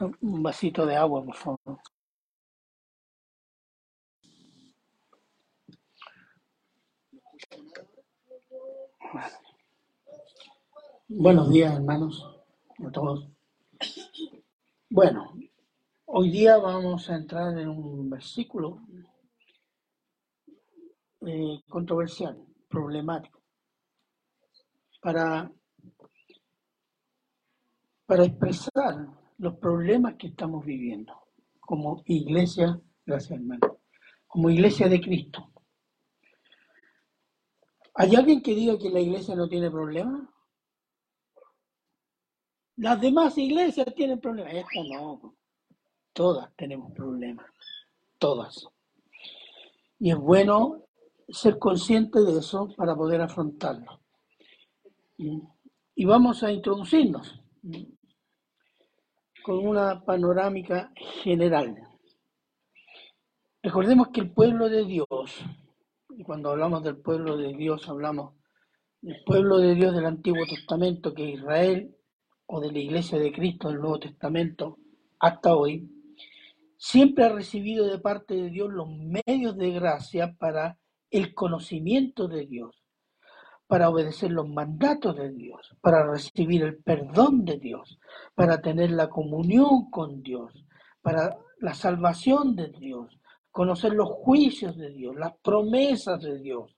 [0.00, 1.78] Un vasito de agua, por favor.
[11.08, 12.26] Buenos días, hermanos,
[12.78, 13.28] a todos.
[14.88, 15.34] Bueno,
[16.06, 18.80] hoy día vamos a entrar en un versículo
[21.26, 23.42] eh, controversial, problemático,
[25.02, 25.52] para,
[28.06, 31.14] para expresar los problemas que estamos viviendo
[31.60, 33.78] como iglesia, gracias hermano,
[34.26, 35.50] como iglesia de Cristo.
[37.94, 40.28] ¿Hay alguien que diga que la iglesia no tiene problemas?
[42.76, 45.36] Las demás iglesias tienen problemas, esta no.
[46.12, 47.46] Todas tenemos problemas,
[48.18, 48.66] todas.
[49.98, 50.84] Y es bueno
[51.28, 54.00] ser consciente de eso para poder afrontarlo.
[55.16, 57.40] Y vamos a introducirnos
[59.42, 60.92] con una panorámica
[61.22, 61.76] general.
[63.62, 65.44] Recordemos que el pueblo de Dios,
[66.10, 68.34] y cuando hablamos del pueblo de Dios hablamos
[69.00, 71.96] del pueblo de Dios del Antiguo Testamento, que es Israel,
[72.46, 74.78] o de la Iglesia de Cristo del Nuevo Testamento
[75.18, 75.88] hasta hoy,
[76.76, 80.78] siempre ha recibido de parte de Dios los medios de gracia para
[81.10, 82.81] el conocimiento de Dios,
[83.72, 87.98] para obedecer los mandatos de Dios, para recibir el perdón de Dios,
[88.34, 90.66] para tener la comunión con Dios,
[91.00, 93.18] para la salvación de Dios,
[93.50, 96.76] conocer los juicios de Dios, las promesas de Dios.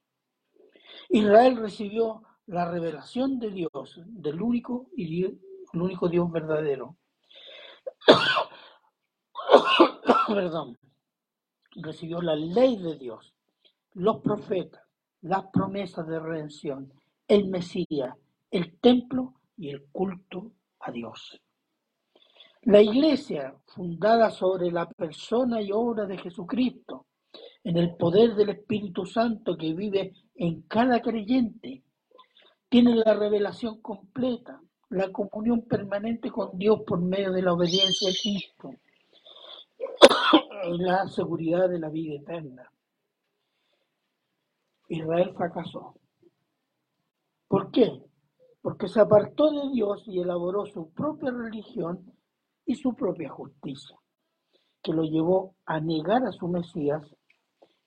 [1.09, 5.27] Israel recibió la revelación de Dios, del único y
[5.73, 6.97] único Dios verdadero.
[10.29, 10.79] Perdón.
[11.73, 13.35] Recibió la ley de Dios,
[13.95, 14.84] los profetas,
[15.25, 16.93] las promesas de redención,
[17.27, 18.15] el Mesías,
[18.51, 21.41] el templo y el culto a Dios.
[22.63, 27.07] La iglesia, fundada sobre la persona y obra de Jesucristo,
[27.63, 31.83] en el poder del Espíritu Santo que vive en cada creyente,
[32.69, 34.61] tiene la revelación completa,
[34.91, 38.71] la comunión permanente con Dios por medio de la obediencia a Cristo
[40.79, 42.71] la seguridad de la vida eterna.
[44.89, 45.95] Israel fracasó.
[47.49, 48.03] ¿Por qué?
[48.63, 52.13] Porque se apartó de Dios y elaboró su propia religión
[52.67, 53.99] y su propia justicia,
[54.83, 57.03] que lo llevó a negar a su Mesías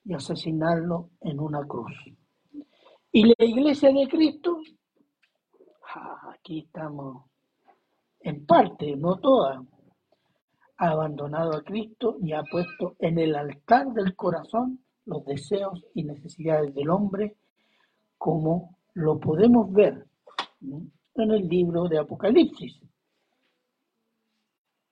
[0.04, 1.92] y asesinarlo en una cruz.
[3.10, 4.58] Y la iglesia de Cristo
[6.30, 7.24] aquí estamos
[8.20, 9.62] en parte, no toda,
[10.78, 16.04] ha abandonado a Cristo y ha puesto en el altar del corazón los deseos y
[16.04, 17.36] necesidades del hombre,
[18.18, 20.06] como lo podemos ver
[20.60, 22.78] en el libro de Apocalipsis.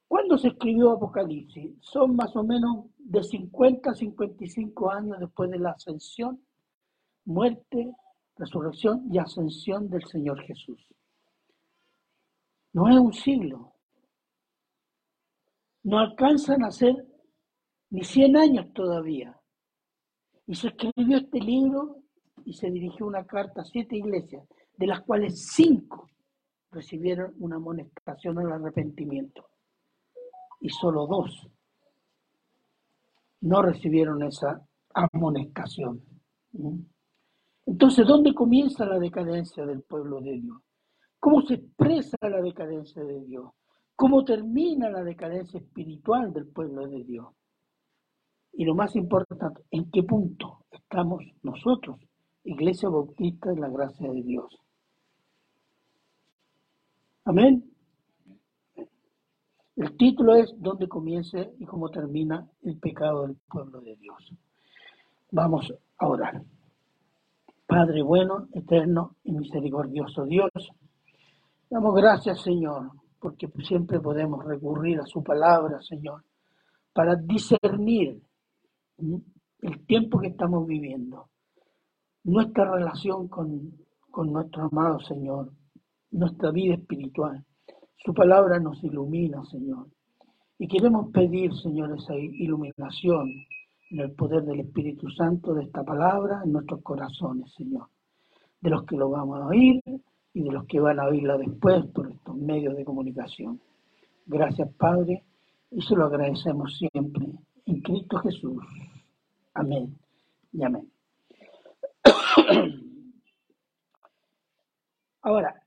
[0.09, 1.77] ¿Cuándo se escribió Apocalipsis?
[1.81, 6.41] Son más o menos de 50 a 55 años después de la ascensión,
[7.25, 7.95] muerte,
[8.37, 10.81] resurrección y ascensión del Señor Jesús.
[12.73, 13.75] No es un siglo.
[15.83, 17.07] No alcanzan a ser
[17.91, 19.36] ni 100 años todavía.
[20.47, 21.97] Y se escribió este libro
[22.45, 24.47] y se dirigió una carta a siete iglesias,
[24.77, 26.09] de las cuales cinco
[26.71, 29.49] recibieron una amonestación al arrepentimiento.
[30.61, 31.49] Y solo dos
[33.41, 34.61] no recibieron esa
[34.95, 36.03] amonestación.
[37.67, 40.59] Entonces, ¿dónde comienza la decadencia del pueblo de Dios?
[41.19, 43.51] ¿Cómo se expresa la decadencia de Dios?
[43.95, 47.27] ¿Cómo termina la decadencia espiritual del pueblo de Dios?
[48.59, 52.01] Y lo más importante, ¿en qué punto estamos nosotros,
[52.43, 54.47] Iglesia Bautista de la Gracia de Dios?
[57.27, 57.71] Amén.
[59.77, 64.33] El título es ¿Dónde comienza y cómo termina el pecado del pueblo de Dios?
[65.33, 66.43] Vamos a orar.
[67.67, 70.51] Padre bueno, eterno y misericordioso Dios,
[71.69, 72.91] damos gracias, Señor,
[73.21, 76.25] porque siempre podemos recurrir a su palabra, Señor,
[76.95, 78.23] para discernir
[78.99, 81.29] el tiempo que estamos viviendo,
[82.25, 83.73] nuestra relación con,
[84.11, 85.53] con nuestro amado Señor,
[86.11, 87.45] nuestra vida espiritual.
[88.05, 89.89] Su palabra nos ilumina, Señor.
[90.59, 93.31] Y queremos pedir, Señor, esa iluminación
[93.91, 97.89] en el poder del Espíritu Santo de esta palabra en nuestros corazones, Señor.
[98.61, 99.83] De los que lo vamos a oír
[100.33, 103.61] y de los que van a oírla después por estos medios de comunicación.
[104.27, 105.25] Gracias, Padre,
[105.71, 107.27] y se lo agradecemos siempre
[107.67, 108.63] en Cristo Jesús.
[109.55, 109.99] Amén
[110.53, 110.91] y amén.
[115.23, 115.61] Ahora,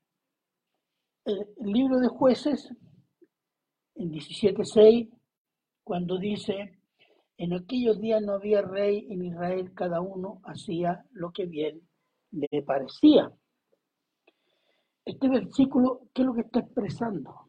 [1.25, 2.73] el libro de jueces
[3.95, 5.09] en 17.6,
[5.83, 6.79] cuando dice,
[7.37, 11.81] en aquellos días no había rey en Israel, cada uno hacía lo que bien
[12.31, 13.31] le parecía.
[15.03, 17.48] Este versículo, ¿qué es lo que está expresando?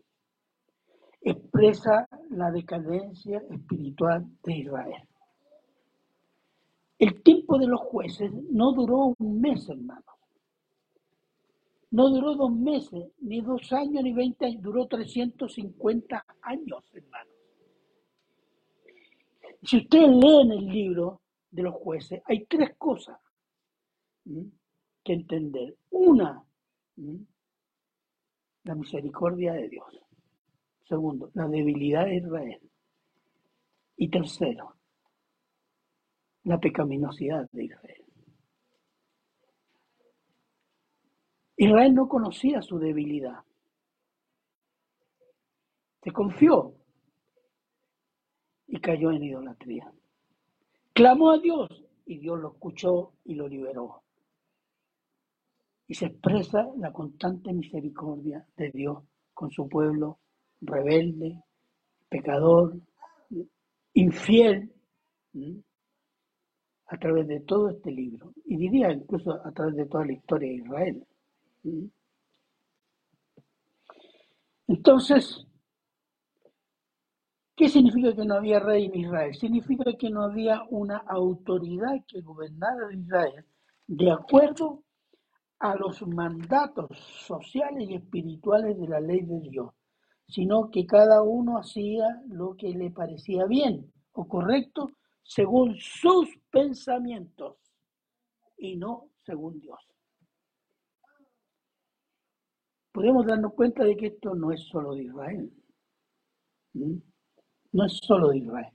[1.23, 5.09] Expresa la decadencia espiritual de Israel.
[6.99, 10.05] El tiempo de los jueces no duró un mes, hermano.
[11.93, 17.31] No duró dos meses, ni dos años, ni veinte años, duró 350 años, hermano.
[19.63, 21.21] Si ustedes leen el libro
[21.51, 23.19] de los jueces, hay tres cosas
[24.25, 25.77] que entender.
[25.91, 26.45] Una,
[28.65, 30.01] la misericordia de Dios.
[30.91, 32.61] Segundo, la debilidad de Israel.
[33.97, 34.75] Y tercero,
[36.43, 38.05] la pecaminosidad de Israel.
[41.59, 43.39] Israel no conocía su debilidad.
[46.03, 46.75] Se confió
[48.67, 49.93] y cayó en idolatría.
[50.93, 51.69] Clamó a Dios
[52.05, 54.03] y Dios lo escuchó y lo liberó.
[55.87, 60.19] Y se expresa la constante misericordia de Dios con su pueblo
[60.61, 61.43] rebelde,
[62.09, 62.77] pecador,
[63.95, 64.73] infiel,
[66.87, 68.33] a través de todo este libro.
[68.45, 71.07] Y diría incluso a través de toda la historia de Israel.
[74.67, 75.47] Entonces,
[77.57, 79.35] ¿qué significa que no había rey en Israel?
[79.35, 83.45] Significa que no había una autoridad que gobernara Israel
[83.87, 84.85] de acuerdo
[85.59, 86.89] a los mandatos
[87.27, 89.75] sociales y espirituales de la ley de Dios,
[90.31, 94.91] sino que cada uno hacía lo que le parecía bien o correcto
[95.23, 97.57] según sus pensamientos
[98.57, 99.91] y no según Dios
[102.93, 105.53] podemos darnos cuenta de que esto no es solo de Israel.
[106.75, 108.73] No es solo de Israel.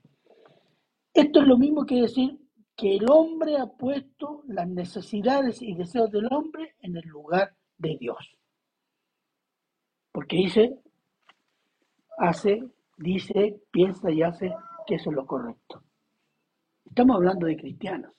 [1.13, 2.39] Esto es lo mismo que decir
[2.75, 7.97] que el hombre ha puesto las necesidades y deseos del hombre en el lugar de
[7.97, 8.37] Dios.
[10.11, 10.79] Porque dice,
[12.17, 12.63] hace,
[12.97, 14.53] dice, piensa y hace
[14.85, 15.83] que eso es lo correcto.
[16.85, 18.13] Estamos hablando de cristianos.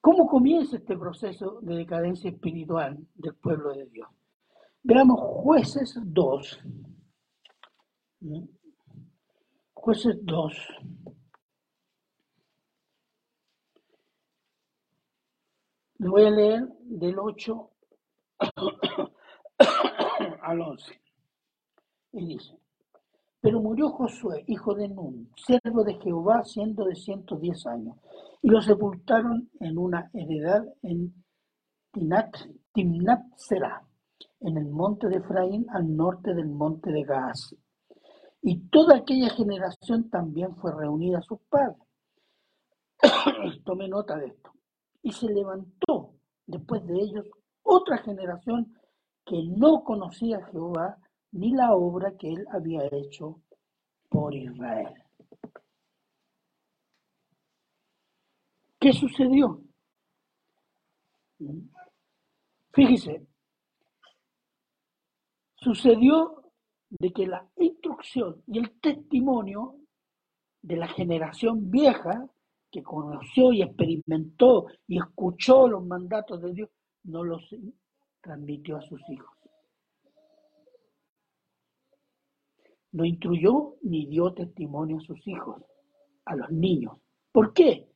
[0.00, 4.08] ¿Cómo comienza este proceso de decadencia espiritual del pueblo de Dios?
[4.82, 6.60] Veamos jueces 2.
[9.72, 10.68] Jueces 2.
[15.98, 17.70] Le voy a leer del 8
[20.42, 21.00] al 11.
[22.12, 22.58] Y dice,
[23.44, 27.96] pero murió Josué, hijo de Nun, siervo de Jehová, siendo de 110 años,
[28.40, 31.12] y lo sepultaron en una heredad en
[31.92, 32.34] Timnat
[33.36, 33.86] Serah,
[34.40, 37.54] en el monte de Efraín, al norte del monte de Gaas.
[38.40, 41.82] Y toda aquella generación también fue reunida a sus padres.
[43.64, 44.52] Tome nota de esto.
[45.02, 46.14] Y se levantó
[46.46, 47.26] después de ellos
[47.64, 48.78] otra generación
[49.26, 50.98] que no conocía a Jehová,
[51.32, 53.40] ni la obra que él había hecho
[54.08, 54.94] por Israel.
[58.78, 59.60] ¿Qué sucedió?
[62.72, 63.26] Fíjese,
[65.56, 66.42] sucedió
[66.90, 69.76] de que la instrucción y el testimonio
[70.62, 72.28] de la generación vieja
[72.70, 76.70] que conoció y experimentó y escuchó los mandatos de Dios,
[77.04, 77.42] no los
[78.20, 79.34] transmitió a sus hijos.
[82.94, 85.62] no instruyó ni dio testimonio a sus hijos,
[86.24, 86.96] a los niños.
[87.32, 87.88] ¿Por qué?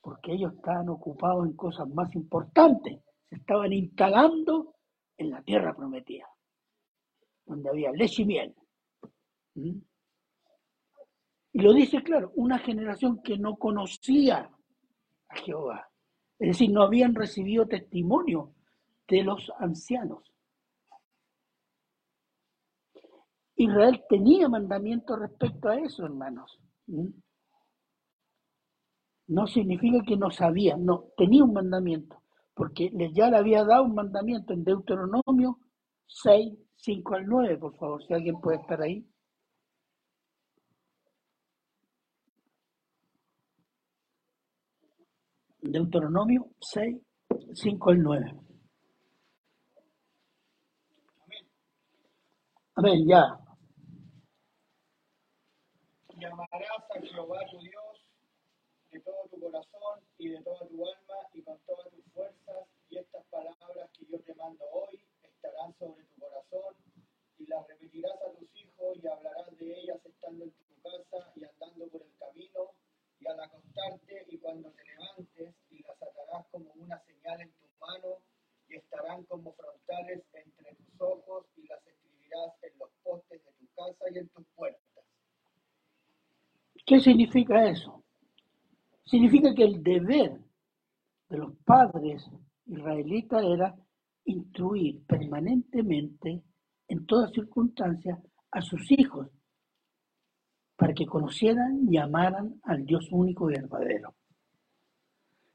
[0.00, 4.74] Porque ellos estaban ocupados en cosas más importantes, se estaban instalando
[5.18, 6.26] en la tierra prometida,
[7.44, 8.54] donde había leche y miel.
[9.56, 9.78] ¿Mm?
[11.52, 14.50] Y lo dice claro, una generación que no conocía
[15.28, 15.90] a Jehová,
[16.38, 18.54] es decir, no habían recibido testimonio
[19.08, 20.32] de los ancianos.
[23.56, 26.58] Israel tenía mandamientos respecto a eso, hermanos.
[26.86, 27.08] ¿Mm?
[29.28, 32.22] No significa que no sabía, no, tenía un mandamiento,
[32.54, 35.58] porque ya le había dado un mandamiento en Deuteronomio
[36.06, 39.04] 6, 5 al 9, por favor, si alguien puede estar ahí.
[45.60, 46.96] Deuteronomio 6,
[47.54, 48.45] 5 al 9.
[52.78, 53.40] Amén, ya.
[56.12, 58.04] Y amarás a Jehová tu Dios
[58.90, 62.98] de todo tu corazón y de toda tu alma y con todas tus fuerzas, y
[62.98, 66.76] estas palabras que yo te mando hoy estarán sobre tu corazón,
[67.38, 71.44] y las repetirás a tus hijos y hablarás de ellas estando en tu casa y
[71.44, 72.72] andando por el camino,
[73.20, 77.66] y al acostarte y cuando te levantes, y las atarás como una señal en tu
[77.80, 78.20] mano,
[78.68, 82.05] y estarán como frontales entre tus ojos, y las estirarás
[82.62, 85.04] en los postes de tu casa y en tus puertas.
[86.84, 88.04] ¿Qué significa eso?
[89.04, 90.40] Significa que el deber
[91.28, 92.24] de los padres
[92.66, 93.74] israelitas era
[94.24, 96.42] instruir permanentemente
[96.88, 98.18] en todas circunstancias
[98.50, 99.28] a sus hijos
[100.76, 104.14] para que conocieran y amaran al Dios único y verdadero.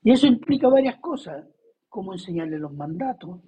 [0.03, 1.47] Y eso implica varias cosas,
[1.87, 3.39] como enseñarle los mandatos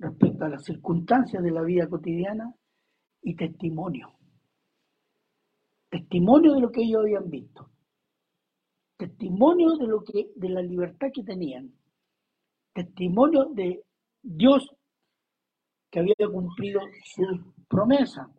[0.00, 2.52] respecto a las circunstancias de la vida cotidiana
[3.22, 4.12] y testimonio.
[5.90, 7.70] Testimonio de lo que ellos habían visto.
[8.96, 11.72] Testimonio de lo que de la libertad que tenían.
[12.72, 13.84] Testimonio de
[14.22, 14.74] Dios
[15.90, 18.30] que había cumplido su promesa.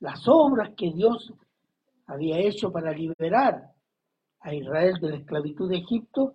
[0.00, 1.32] Las obras que Dios
[2.06, 3.72] había hecho para liberar
[4.40, 6.34] a Israel de la esclavitud de Egipto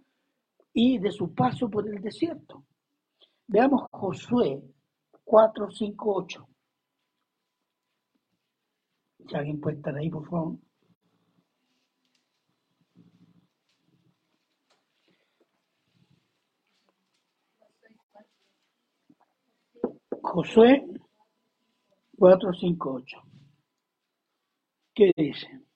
[0.73, 2.63] y de su paso por el desierto.
[3.47, 4.61] Veamos Josué
[5.23, 6.47] 4, 5, 8.
[9.27, 10.57] Si alguien puede estar ahí, por favor.
[20.21, 20.85] Josué
[22.17, 23.17] 4, 5, 8.
[24.93, 25.66] ¿Qué dice?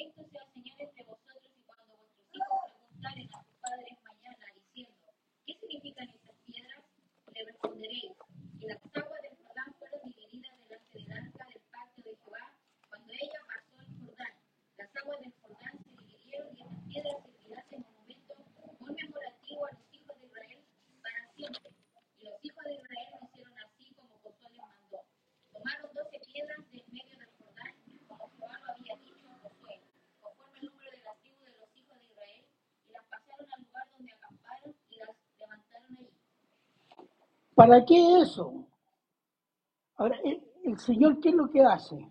[0.00, 5.06] Esto sea señal entre vosotros y cuando vuestros hijos preguntaren a sus padres mañana diciendo,
[5.46, 6.84] ¿qué significan estas piedras?
[7.34, 8.12] Le responderéis,
[8.60, 12.56] que las aguas del Jordán fueron divididas delante del arca del pacto de Jehová
[12.88, 14.34] cuando ella pasó el Jordán.
[14.76, 18.34] Las aguas del Jordán se dividieron y estas piedras servirán de monumento
[18.78, 20.60] conmemorativo a los hijos de Israel
[21.02, 21.70] para siempre.
[22.18, 24.98] Y los hijos de Israel lo hicieron así como Josué les mandó.
[25.52, 27.74] Tomaron doce piedras del medio del Jordán,
[28.08, 29.80] como Jehová lo había dicho a Josué,
[30.20, 32.44] conforme el número de las tribus de los hijos de Israel,
[32.88, 36.20] y las pasaron al lugar donde acamparon y las levantaron allí.
[37.60, 38.66] ¿Para qué eso?
[39.96, 42.08] Ahora, el, Señor, ¿qué es lo que hace?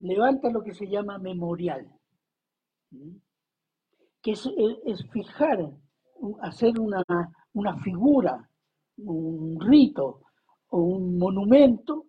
[0.00, 1.88] Levanta lo que se llama memorial,
[4.20, 4.48] que es,
[4.84, 5.58] es- fijar,
[6.42, 7.04] hacer una,
[7.52, 8.50] una figura,
[8.96, 10.22] un rito
[10.70, 12.06] o un monumento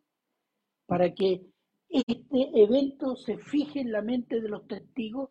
[0.87, 1.45] para que
[1.87, 5.29] este evento se fije en la mente de los testigos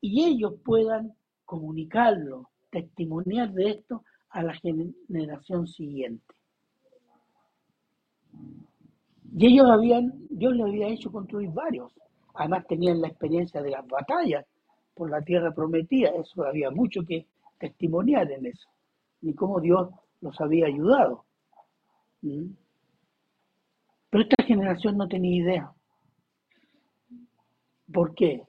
[0.00, 6.34] y ellos puedan comunicarlo, testimoniar de esto a la generación siguiente.
[9.40, 11.92] Y ellos habían, Dios les había hecho construir varios.
[12.34, 14.44] Además tenían la experiencia de las batallas
[14.94, 16.08] por la tierra prometida.
[16.10, 17.24] Eso había mucho que
[17.56, 18.68] testimoniar en eso.
[19.22, 19.90] Y cómo Dios
[20.22, 21.24] los había ayudado.
[22.22, 22.50] ¿Mm?
[24.10, 25.72] Pero esta generación no tenía idea.
[27.92, 28.42] ¿Por qué?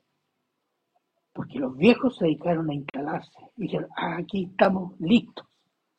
[1.34, 3.38] Porque los viejos se dedicaron a instalarse.
[3.58, 5.46] Y dijeron, "Ah, aquí estamos listos.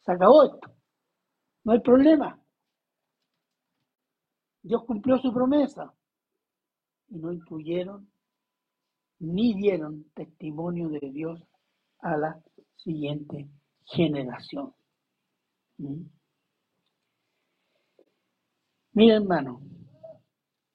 [0.05, 0.69] Se acabó esto.
[1.63, 2.40] No hay problema.
[4.63, 5.93] Dios cumplió su promesa.
[7.09, 8.11] Y no incluyeron
[9.19, 11.43] ni dieron testimonio de Dios
[11.99, 12.43] a la
[12.77, 13.49] siguiente
[13.85, 14.75] generación.
[15.79, 16.03] ¿Mm?
[18.93, 19.61] Mira, hermano,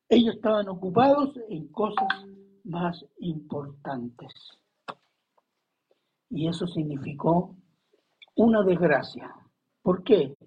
[0.07, 2.07] ellos estaban ocupados en cosas
[2.63, 4.31] más importantes.
[6.29, 7.55] Y eso significó
[8.35, 9.33] una desgracia.
[9.81, 10.37] ¿Por qué?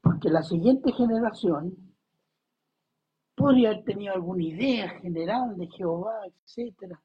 [0.00, 1.91] Porque la siguiente generación
[3.42, 7.02] podría haber tenido alguna idea general de Jehová, etcétera,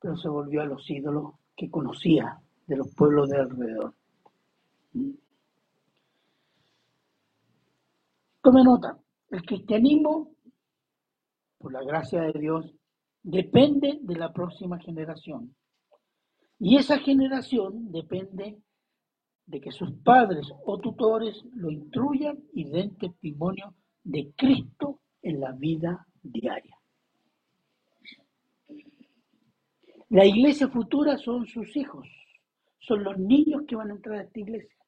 [0.00, 3.94] pero se volvió a los ídolos que conocía de los pueblos de alrededor.
[4.92, 5.10] ¿Mm?
[8.40, 8.96] Tome nota,
[9.30, 10.30] el cristianismo,
[11.58, 12.72] por la gracia de Dios,
[13.24, 15.52] depende de la próxima generación.
[16.60, 18.56] Y esa generación depende
[19.46, 25.52] de que sus padres o tutores lo instruyan y den testimonio de Cristo en la
[25.52, 26.76] vida diaria.
[30.10, 32.08] La iglesia futura son sus hijos,
[32.78, 34.78] son los niños que van a entrar a esta iglesia.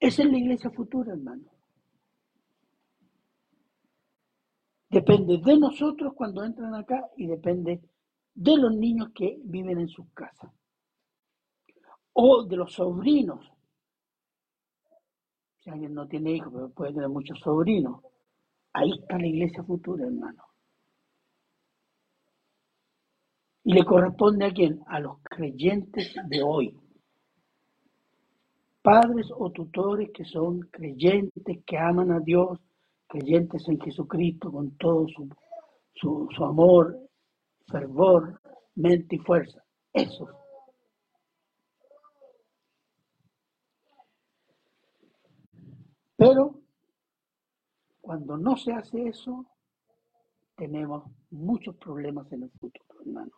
[0.00, 1.50] Esa es la iglesia futura, hermano.
[4.88, 7.82] Depende de nosotros cuando entran acá y depende
[8.34, 10.52] de los niños que viven en sus casas.
[12.12, 13.44] O de los sobrinos.
[15.58, 18.00] Si alguien no tiene hijos, pero puede tener muchos sobrinos.
[18.76, 20.42] Ahí está la iglesia futura, hermano.
[23.64, 24.82] Y le corresponde a quién?
[24.86, 26.78] A los creyentes de hoy.
[28.82, 32.60] Padres o tutores que son creyentes, que aman a Dios,
[33.06, 35.26] creyentes en Jesucristo con todo su,
[35.94, 36.98] su, amor,
[37.68, 38.42] fervor,
[38.74, 39.64] mente y fuerza.
[39.94, 40.28] Eso.
[46.18, 46.65] Pero
[48.06, 49.44] cuando no se hace eso,
[50.54, 53.32] tenemos muchos problemas en el futuro, hermano.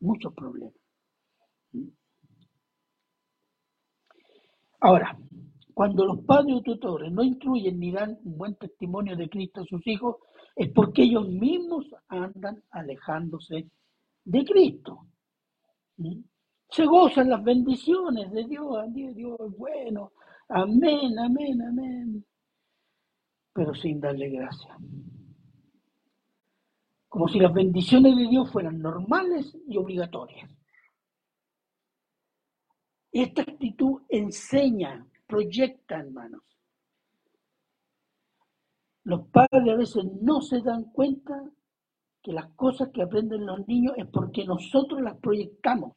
[0.00, 0.74] Muchos problemas.
[4.78, 5.18] Ahora,
[5.72, 9.64] cuando los padres o tutores no incluyen ni dan un buen testimonio de Cristo a
[9.64, 10.16] sus hijos,
[10.54, 13.70] es porque ellos mismos andan alejándose
[14.22, 15.06] de Cristo.
[16.68, 20.12] Se gozan las bendiciones de Dios, Dios es bueno,
[20.50, 22.26] amén, amén, amén,
[23.52, 24.76] pero sin darle gracia.
[27.08, 30.50] Como si las bendiciones de Dios fueran normales y obligatorias.
[33.10, 36.42] Esta actitud enseña, proyecta, hermanos.
[39.04, 41.50] Los padres a veces no se dan cuenta
[42.22, 45.94] que las cosas que aprenden los niños es porque nosotros las proyectamos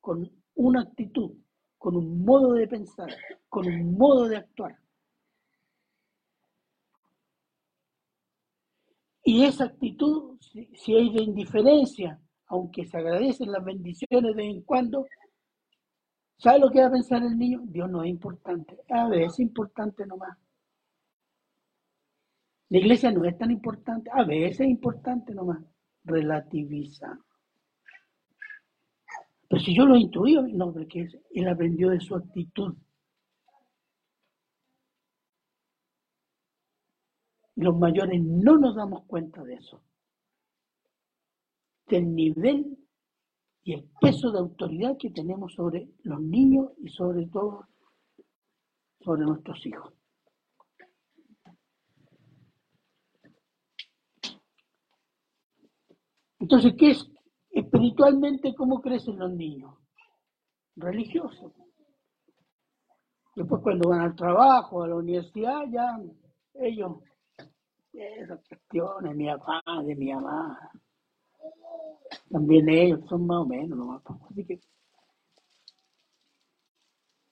[0.00, 1.32] con una actitud,
[1.78, 3.08] con un modo de pensar,
[3.48, 4.78] con un modo de actuar.
[9.28, 14.62] Y esa actitud, si, hay de indiferencia, aunque se agradecen las bendiciones de vez en
[14.62, 15.04] cuando,
[16.38, 17.62] ¿sabe lo que va a pensar el niño?
[17.64, 18.78] Dios no es importante.
[18.88, 20.38] A veces es importante nomás.
[22.68, 25.58] La iglesia no es tan importante, a veces es importante nomás.
[26.04, 27.18] Relativiza.
[29.48, 32.76] Pero si yo lo intuí, no, porque él aprendió de su actitud.
[37.56, 39.82] Los mayores no nos damos cuenta de eso.
[41.88, 42.78] Del nivel
[43.62, 47.66] y el peso de autoridad que tenemos sobre los niños y sobre todo
[49.00, 49.94] sobre nuestros hijos.
[56.38, 57.10] Entonces, ¿qué es
[57.50, 59.74] espiritualmente cómo crecen los niños?
[60.76, 61.52] Religiosos.
[63.34, 65.98] Después cuando van al trabajo, a la universidad, ya
[66.54, 66.98] ellos,
[67.98, 70.70] esas cuestiones, mi papá, de mi mamá,
[72.30, 74.02] también ellos son más o menos, ¿no?
[74.30, 74.60] así que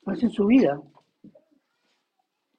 [0.06, 0.80] hacen su vida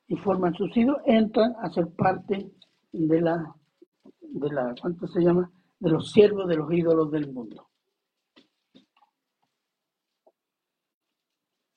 [0.07, 2.51] y forman sus hijos, entran a ser parte
[2.91, 3.55] de la,
[4.19, 5.51] de la, ¿cuánto se llama?
[5.79, 7.69] de los siervos de los ídolos del mundo.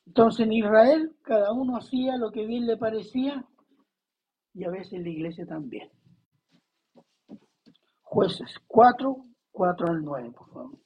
[0.06, 3.44] Entonces en Israel cada uno hacía lo que bien le parecía
[4.54, 5.90] y a veces la iglesia también.
[8.10, 9.16] Jueces 4,
[9.52, 10.78] 4 al 9, por favor.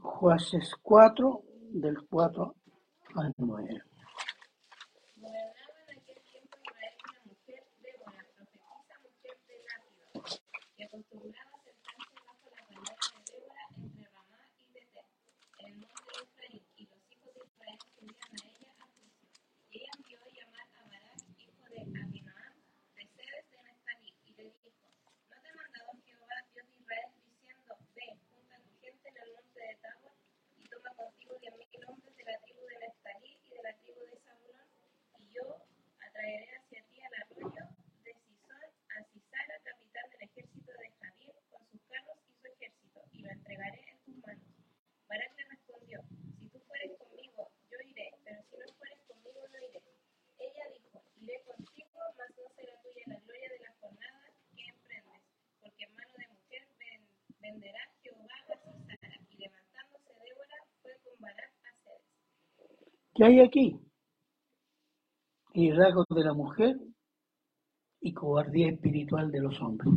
[0.00, 2.54] Jueces 4, del 4
[3.16, 3.82] al 9.
[5.16, 10.24] Gobernaba en aquel tiempo Israel una mujer, Débora, profetisa mujer de Lápido,
[10.76, 15.06] que acostumbraba a sentarse bajo la palabra de Débora entre Ramá y Betel,
[15.58, 19.28] en el monte de Efraín, y los hijos de Israel subían a ella a juicio.
[19.70, 22.54] Y ella envió a llamar a Barak, hijo de Abinoam,
[22.96, 24.66] de Cedes de Neftalí, y le dijo,
[25.30, 29.16] ¿no te ha mandado Jehová, Dios de Israel, diciendo, ve, junta a tu gente en
[29.18, 30.14] el monte de Tabor,
[30.56, 34.00] y toma contigo diez mil hombres de la tribu de Neftalí y de la tribu
[34.06, 34.68] de Zabulón,
[35.18, 35.44] y yo
[36.00, 37.64] atraeré hacia ti al arroyo
[38.04, 38.62] de Sison
[38.96, 43.30] a Sisara, capitán del ejército de Javín, con sus carros y su ejército, y lo
[43.30, 44.44] entregaré en tus manos.
[45.08, 46.02] Barak le respondió,
[46.38, 49.82] si tú fueres conmigo, yo iré, pero si no fueres conmigo, no iré.
[50.38, 55.22] Ella dijo, iré contigo, mas no será tuya la gloria de la jornada que emprendes,
[55.60, 57.08] porque en mano de mujer ven-
[57.40, 59.18] venderá Jehová a Sisara.
[59.30, 62.04] Y levantándose Débora, fue con Barak a Ceres.
[63.18, 63.76] ¿Qué hay aquí?
[65.52, 66.76] Liderazgo de la mujer
[68.00, 69.92] y cobardía espiritual de los hombres.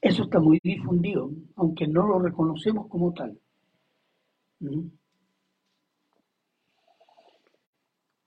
[0.00, 3.38] Eso está muy difundido, aunque no lo reconocemos como tal.
[4.60, 4.88] ¿Mm?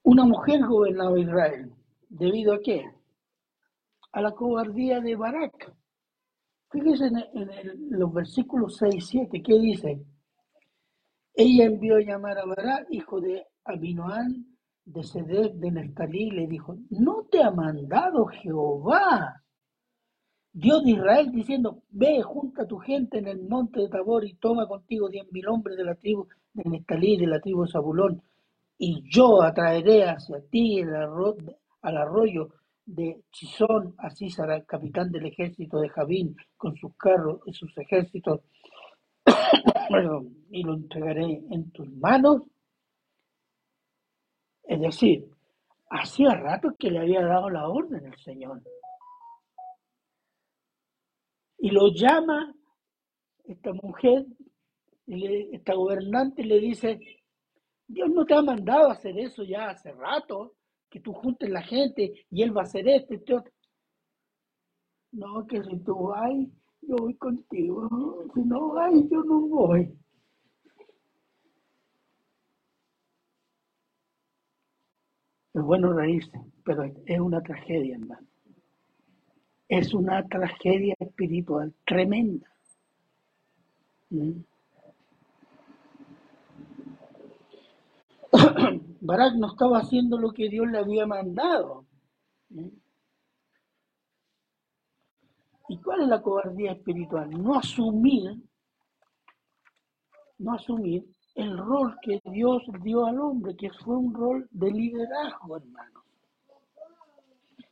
[0.04, 1.72] Una mujer gobernaba Israel.
[2.08, 2.88] ¿Debido a qué?
[4.12, 5.74] A la cobardía de Barak.
[6.70, 10.06] Fíjense en, los versículos 6 y 7, ¿qué dice?
[11.40, 14.44] Ella envió a llamar a Barak, hijo de Abinoam,
[14.84, 19.40] de Sedec, de Neftalí, y le dijo, ¿no te ha mandado Jehová?
[20.52, 24.34] Dios de Israel diciendo, ve, junta a tu gente en el monte de Tabor y
[24.34, 28.20] toma contigo diez mil hombres de la tribu de Nestalí, de la tribu de Zabulón,
[28.76, 32.48] y yo atraeré hacia ti el al arroyo
[32.84, 33.94] de Chisón,
[34.28, 38.40] será el capitán del ejército de Javín con sus carros y sus ejércitos,
[40.50, 42.42] y lo entregaré en tus manos.
[44.64, 45.30] Es decir,
[45.90, 48.62] hacía rato que le había dado la orden el Señor.
[51.58, 52.54] Y lo llama
[53.44, 54.26] esta mujer,
[55.06, 57.00] esta gobernante le dice,
[57.86, 60.54] Dios no te ha mandado a hacer eso ya hace rato,
[60.90, 63.52] que tú juntes la gente y Él va a hacer esto este otro.
[65.12, 66.30] No, que si tú vas,
[66.88, 67.88] yo voy contigo.
[68.34, 69.94] Si no vas, yo no voy.
[75.52, 78.26] Es bueno reírse, pero es una tragedia, hermano.
[79.68, 82.50] Es una tragedia espiritual tremenda.
[84.10, 84.40] ¿Mm?
[89.00, 91.84] Barak no estaba haciendo lo que Dios le había mandado.
[92.48, 92.68] ¿Mm?
[95.68, 97.30] ¿Y cuál es la cobardía espiritual?
[97.30, 98.36] No asumir,
[100.38, 101.04] no asumir
[101.34, 106.02] el rol que Dios dio al hombre, que fue un rol de liderazgo, hermano.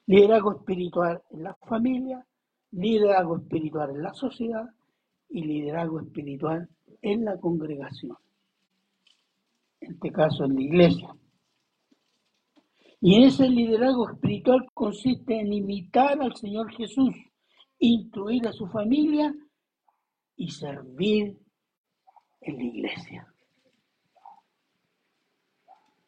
[0.06, 2.24] Liderazgo espiritual en la familia,
[2.72, 4.68] liderazgo espiritual en la sociedad
[5.28, 6.68] y liderazgo espiritual
[7.02, 8.16] en la congregación.
[9.80, 11.16] En este caso, en la iglesia.
[13.00, 17.14] Y ese liderazgo espiritual consiste en imitar al Señor Jesús,
[17.78, 19.34] instruir a su familia
[20.36, 21.38] y servir
[22.40, 23.32] en la iglesia.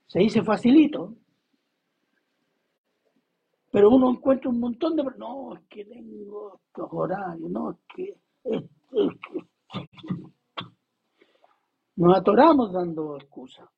[0.06, 1.14] Se dice facilito,
[3.70, 5.04] pero uno encuentra un montón de...
[5.18, 8.16] No, es que tengo estos horarios, no, es que...
[8.44, 9.48] es que-
[11.96, 13.68] Nos atoramos dando excusas.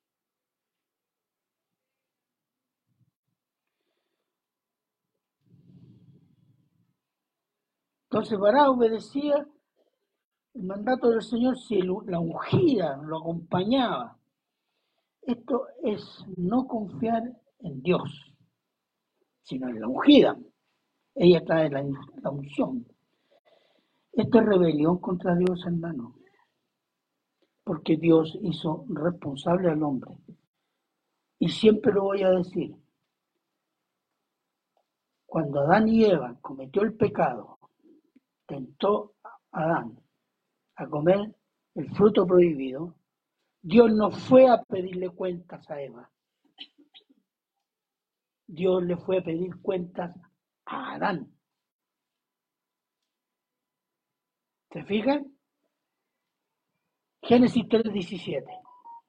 [8.10, 9.46] Entonces Bará obedecía
[10.54, 14.18] el mandato del Señor si la ungida lo acompañaba.
[15.22, 17.22] Esto es no confiar
[17.60, 18.34] en Dios,
[19.42, 20.36] sino en la ungida.
[21.14, 21.84] Ella trae la,
[22.20, 22.84] la unción.
[24.10, 26.16] Esto es rebelión contra Dios, hermano,
[27.62, 30.16] porque Dios hizo responsable al hombre.
[31.38, 32.74] Y siempre lo voy a decir.
[35.26, 37.59] Cuando Adán y Eva cometió el pecado,
[38.50, 39.96] tentó a Adán
[40.74, 41.36] a comer
[41.76, 42.96] el fruto prohibido,
[43.62, 46.10] Dios no fue a pedirle cuentas a Eva.
[48.46, 50.16] Dios le fue a pedir cuentas
[50.64, 51.32] a Adán.
[54.72, 55.32] ¿Se fijan?
[57.22, 58.60] Génesis 3:17.
[59.00, 59.08] Si alguien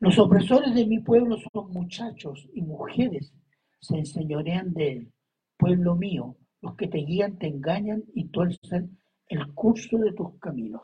[0.00, 3.32] los opresores de mi pueblo son muchachos y mujeres,
[3.80, 5.12] se enseñorean de él.
[5.56, 10.82] Pueblo mío, los que te guían te engañan y tuercen el curso de tus caminos.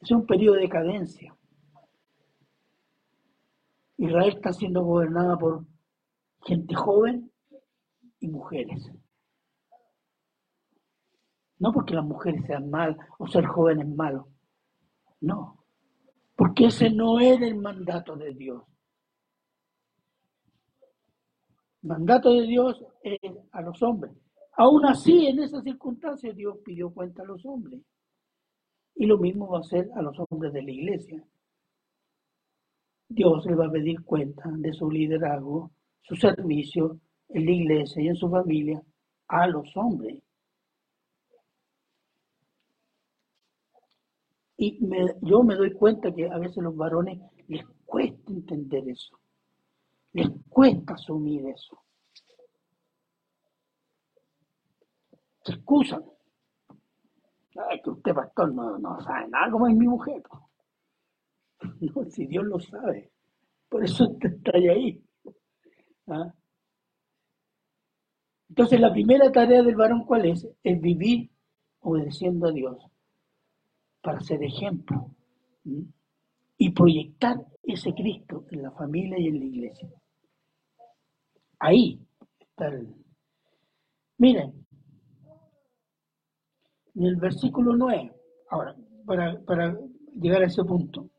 [0.00, 1.36] Es un periodo de decadencia.
[3.96, 5.64] Israel está siendo gobernada por
[6.44, 7.30] gente joven
[8.20, 8.90] y mujeres.
[11.58, 14.28] No porque las mujeres sean mal o ser jóvenes malo.
[15.20, 15.64] No.
[16.36, 18.62] Porque ese no era el mandato de Dios.
[21.75, 23.18] El mandato de Dios es
[23.52, 24.12] a los hombres.
[24.56, 27.80] Aún así, en esas circunstancias, Dios pidió cuenta a los hombres.
[28.94, 31.22] Y lo mismo va a ser a los hombres de la iglesia.
[33.08, 35.70] Dios le va a pedir cuenta de su liderazgo,
[36.02, 38.82] su servicio en la iglesia y en su familia
[39.28, 40.22] a los hombres.
[44.56, 44.78] Y
[45.20, 49.18] yo me doy cuenta que a veces los varones les cuesta entender eso.
[50.16, 51.78] Les cuesta asumir eso.
[55.44, 56.02] Se excusan.
[57.68, 60.22] Ay, que usted, pastor, no, no sabe nada como es mi mujer.
[61.80, 63.10] No, si Dios lo sabe.
[63.68, 65.02] Por eso está ahí.
[66.06, 66.32] ¿Ah?
[68.48, 70.48] Entonces, la primera tarea del varón, ¿cuál es?
[70.62, 71.30] Es vivir
[71.80, 72.78] obedeciendo a Dios
[74.00, 75.10] para ser ejemplo
[76.56, 79.88] y proyectar ese Cristo en la familia y en la iglesia.
[81.66, 82.00] Ahí
[82.38, 82.94] está el...
[84.18, 84.64] Miren,
[86.94, 88.14] en el versículo 9,
[88.50, 89.76] ahora, para, para
[90.12, 91.10] llegar a ese punto,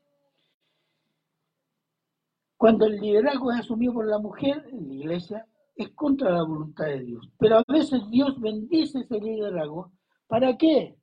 [2.56, 6.86] cuando el liderazgo es asumido por la mujer en la iglesia, es contra la voluntad
[6.86, 7.30] de Dios.
[7.38, 9.92] Pero a veces Dios bendice ese liderazgo.
[10.28, 10.98] ¿Para qué?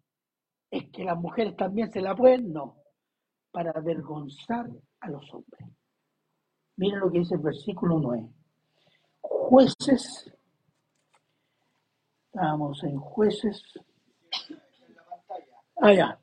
[0.71, 2.51] ¿Es que las mujeres también se la pueden?
[2.51, 2.79] No.
[3.53, 5.69] Para avergonzar a los hombres.
[6.79, 8.27] Miren lo que dice el versículo 9.
[9.49, 10.33] Jueces.
[12.33, 13.63] Estamos en jueces.
[15.77, 16.11] Allá.
[16.11, 16.21] Ah,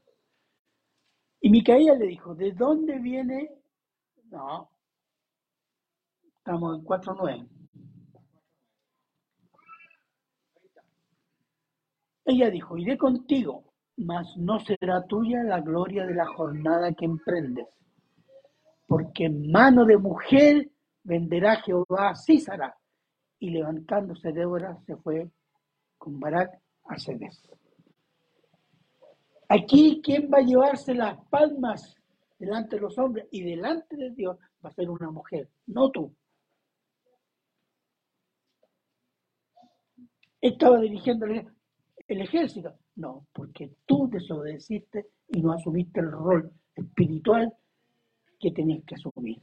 [1.42, 3.50] y Micaía le dijo, ¿de dónde viene?
[4.30, 4.70] No.
[6.38, 7.50] Estamos en 4.9.
[12.26, 17.68] Ella dijo, iré contigo mas no será tuya la gloria de la jornada que emprendes.
[18.88, 20.70] Porque en mano de mujer
[21.04, 22.76] venderá Jehová a Císara.
[23.42, 25.30] Y levantándose Débora se fue
[25.98, 27.42] con Barak a Cedes.
[29.50, 31.96] Aquí, ¿quién va a llevarse las palmas
[32.38, 34.38] delante de los hombres y delante de Dios?
[34.64, 36.16] Va a ser una mujer, no tú.
[40.40, 42.76] Estaba dirigiendo el ejército.
[42.96, 47.52] No, porque tú desobedeciste y no asumiste el rol espiritual
[48.40, 49.42] que tenías que asumir.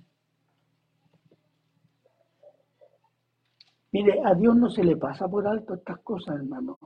[3.92, 6.78] Mire, a Dios no se le pasa por alto estas cosas, hermano.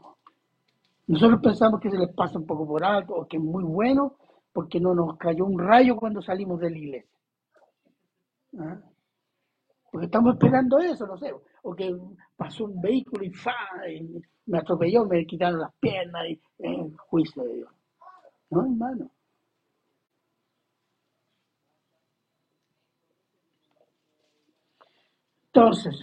[1.08, 4.16] Nosotros pensamos que se les pasa un poco por alto o que es muy bueno
[4.52, 7.18] porque no nos cayó un rayo cuando salimos de la iglesia.
[8.58, 8.80] ¿Ah?
[9.90, 11.34] Porque estamos esperando eso, no sé.
[11.62, 11.94] O que
[12.36, 13.52] pasó un vehículo y, ¡fa!
[14.46, 17.70] me atropelló, me quitaron las piernas y en juicio de Dios.
[18.50, 19.10] No, hermano.
[25.46, 25.94] Entonces,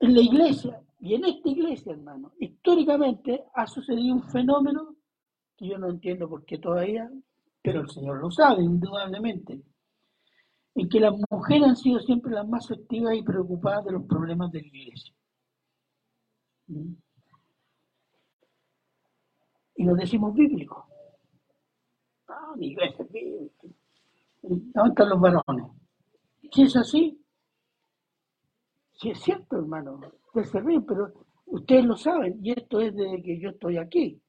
[0.00, 4.96] en la iglesia, y en esta iglesia, hermano, históricamente ha sucedido un fenómeno
[5.56, 7.10] que yo no entiendo por qué todavía,
[7.62, 9.62] pero el Señor lo sabe, indudablemente,
[10.74, 14.50] en que las mujeres han sido siempre las más activas y preocupadas de los problemas
[14.50, 15.14] de la iglesia.
[19.76, 20.86] Y lo decimos bíblico.
[22.28, 23.68] Ah, mi iglesia es bíblica.
[24.42, 25.66] ¿Dónde están los varones?
[26.52, 27.19] Si es así,
[29.00, 29.98] si es cierto, hermano,
[30.34, 31.12] ustedes se pero
[31.46, 34.20] ustedes lo saben, y esto es desde que yo estoy aquí.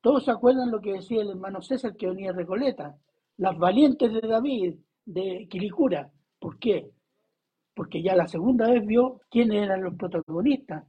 [0.00, 2.98] Todos se acuerdan lo que decía el hermano César que venía de Recoleta,
[3.36, 6.10] las valientes de David, de Quilicura.
[6.40, 6.90] ¿Por qué?
[7.72, 10.84] Porque ya la segunda vez vio quiénes eran los protagonistas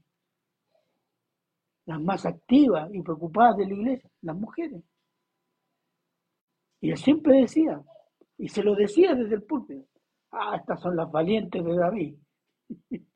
[1.86, 4.82] las más activas y preocupadas de la iglesia, las mujeres.
[6.82, 7.82] Y él siempre decía,
[8.38, 9.86] y se lo decía desde el púlpito,
[10.32, 12.16] ah, estas son las valientes de David.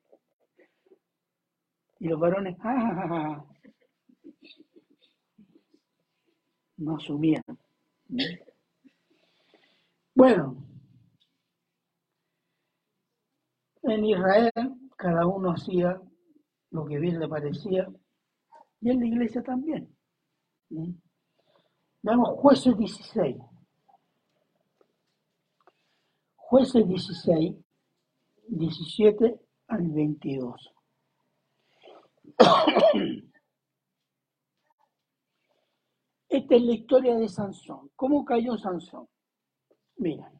[1.99, 3.43] Y los varones, ¡ah!
[6.77, 7.41] No asumían.
[10.13, 10.57] Bueno,
[13.81, 14.51] en Israel
[14.95, 15.99] cada uno hacía
[16.71, 17.87] lo que bien le parecía
[18.81, 19.95] y en la iglesia también.
[22.01, 23.37] Veamos jueces 16.
[26.35, 27.55] Jueces 16,
[28.47, 30.73] 17 al 22.
[36.29, 37.89] Esta es la historia de Sansón.
[37.95, 39.07] ¿Cómo cayó Sansón?
[39.97, 40.31] Mira,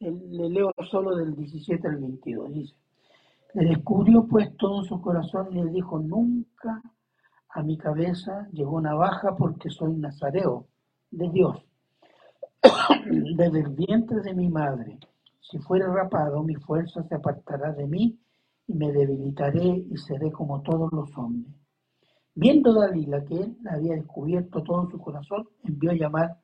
[0.00, 2.52] le leo solo del 17 al 22.
[2.52, 2.74] Dice,
[3.54, 6.82] le descubrió pues todo su corazón y le dijo, nunca
[7.50, 10.68] a mi cabeza llegó navaja porque soy nazareo
[11.10, 11.64] de Dios,
[13.36, 14.98] desde el vientre de mi madre.
[15.50, 18.18] Si fuera rapado, mi fuerza se apartará de mí
[18.66, 21.54] y me debilitaré y seré como todos los hombres.
[22.34, 26.38] Viendo Dalila que él había descubierto todo su corazón, envió a llamar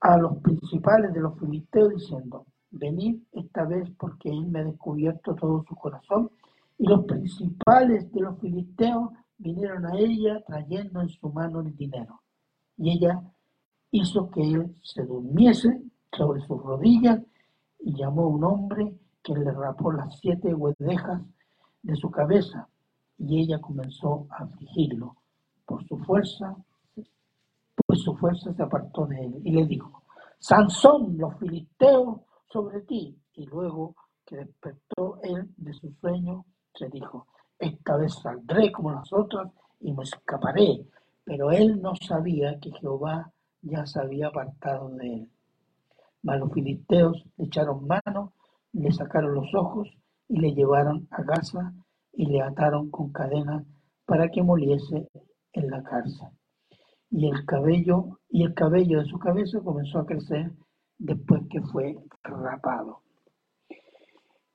[0.00, 5.34] a los principales de los filisteos diciendo, venid esta vez porque él me ha descubierto
[5.34, 6.30] todo su corazón.
[6.78, 12.20] Y los principales de los filisteos vinieron a ella trayendo en su mano el dinero.
[12.76, 13.20] Y ella
[13.90, 17.20] hizo que él se durmiese sobre sus rodillas
[17.84, 21.20] y llamó un hombre que le rapó las siete huedejas
[21.82, 22.66] de su cabeza
[23.18, 25.16] y ella comenzó a afligirlo
[25.66, 26.56] por su fuerza,
[27.86, 30.02] pues su fuerza se apartó de él y le dijo,
[30.38, 32.20] Sansón, los filisteos
[32.50, 33.18] sobre ti.
[33.34, 33.94] Y luego
[34.24, 36.44] que despertó él de su sueño,
[36.74, 37.26] se dijo,
[37.58, 40.86] esta vez saldré como las otras y me escaparé.
[41.24, 45.30] Pero él no sabía que Jehová ya se había apartado de él.
[46.24, 48.32] Mas los filisteos le echaron mano,
[48.72, 49.88] le sacaron los ojos
[50.26, 51.72] y le llevaron a casa
[52.12, 53.64] y le ataron con cadenas
[54.06, 55.08] para que moliese
[55.52, 56.28] en la cárcel.
[57.10, 60.50] Y el cabello y el cabello de su cabeza comenzó a crecer
[60.98, 63.02] después que fue rapado.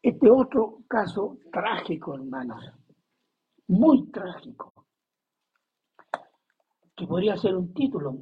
[0.01, 2.63] Este otro caso trágico, hermanos,
[3.67, 4.73] muy trágico,
[6.95, 8.17] que podría ser un título,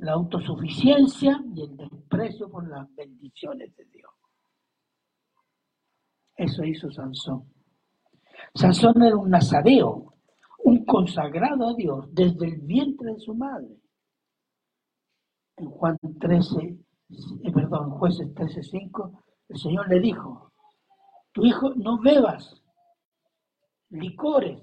[0.00, 4.10] la autosuficiencia y el desprecio por las bendiciones de Dios.
[6.36, 7.52] Eso hizo Sansón.
[8.54, 10.14] Sansón era un nazareo,
[10.64, 13.76] un consagrado a Dios desde el vientre de su madre.
[15.56, 20.52] En Juan 13, eh, perdón, jueces 13.5, el Señor le dijo,
[21.32, 22.62] tu hijo no bebas
[23.90, 24.60] licores,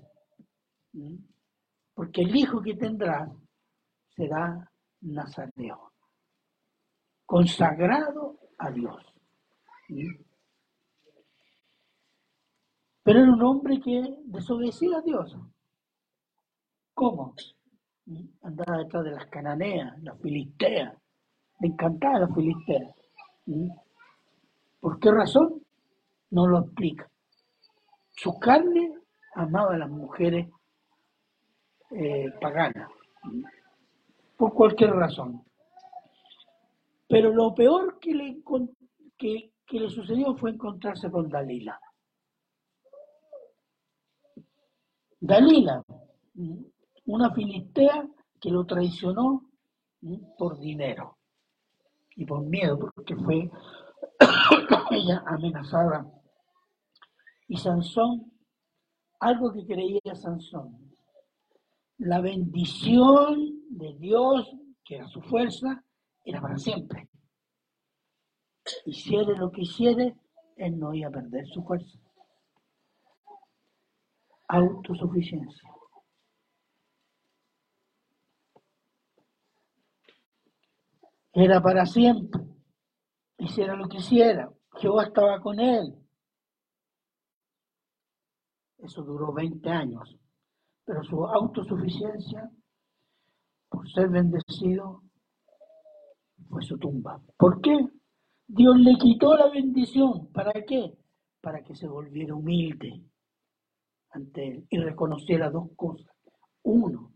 [1.94, 3.30] porque el hijo que tendrás
[4.16, 5.92] será nazareo,
[7.26, 9.04] consagrado a Dios.
[13.04, 15.38] Pero era un hombre que desobedecía a Dios.
[16.94, 17.36] ¿Cómo?
[18.42, 20.96] Andaba detrás de las cananeas, las filisteas.
[21.60, 22.96] Le encantaba las filisteas.
[24.80, 25.62] ¿Por qué razón?
[26.32, 27.10] No lo explica.
[28.12, 28.94] Su carne
[29.36, 30.48] amaba a las mujeres
[31.92, 32.90] eh, paganas.
[34.38, 35.44] Por cualquier razón.
[37.08, 38.42] Pero lo peor que le,
[39.18, 41.80] que le sucedió fue encontrarse con Dalila.
[45.20, 45.84] Dalila,
[47.06, 48.08] una filistea
[48.40, 49.50] que lo traicionó
[50.38, 51.18] por dinero
[52.16, 53.50] y por miedo, porque fue
[54.92, 56.06] ella amenazada.
[57.48, 58.32] Y Sansón,
[59.20, 60.94] algo que creía Sansón,
[61.98, 64.52] la bendición de Dios,
[64.84, 65.84] que era su fuerza,
[66.24, 67.10] era para siempre.
[68.86, 70.16] Hiciere lo que hiciere,
[70.58, 72.00] él no iba a perder su fuerza
[74.48, 75.70] autosuficiencia.
[81.34, 82.44] Era para siempre.
[83.38, 84.50] Hiciera lo que hiciera.
[84.80, 85.94] Jehová estaba con él.
[88.78, 90.18] Eso duró 20 años.
[90.86, 92.50] Pero su autosuficiencia,
[93.86, 95.04] ser bendecido,
[96.50, 97.22] fue su tumba.
[97.38, 97.78] ¿Por qué?
[98.48, 100.32] Dios le quitó la bendición.
[100.32, 100.94] ¿Para qué?
[101.42, 103.02] Para que se volviera humilde
[104.12, 106.12] ante él y reconociera dos cosas.
[106.64, 107.12] Uno,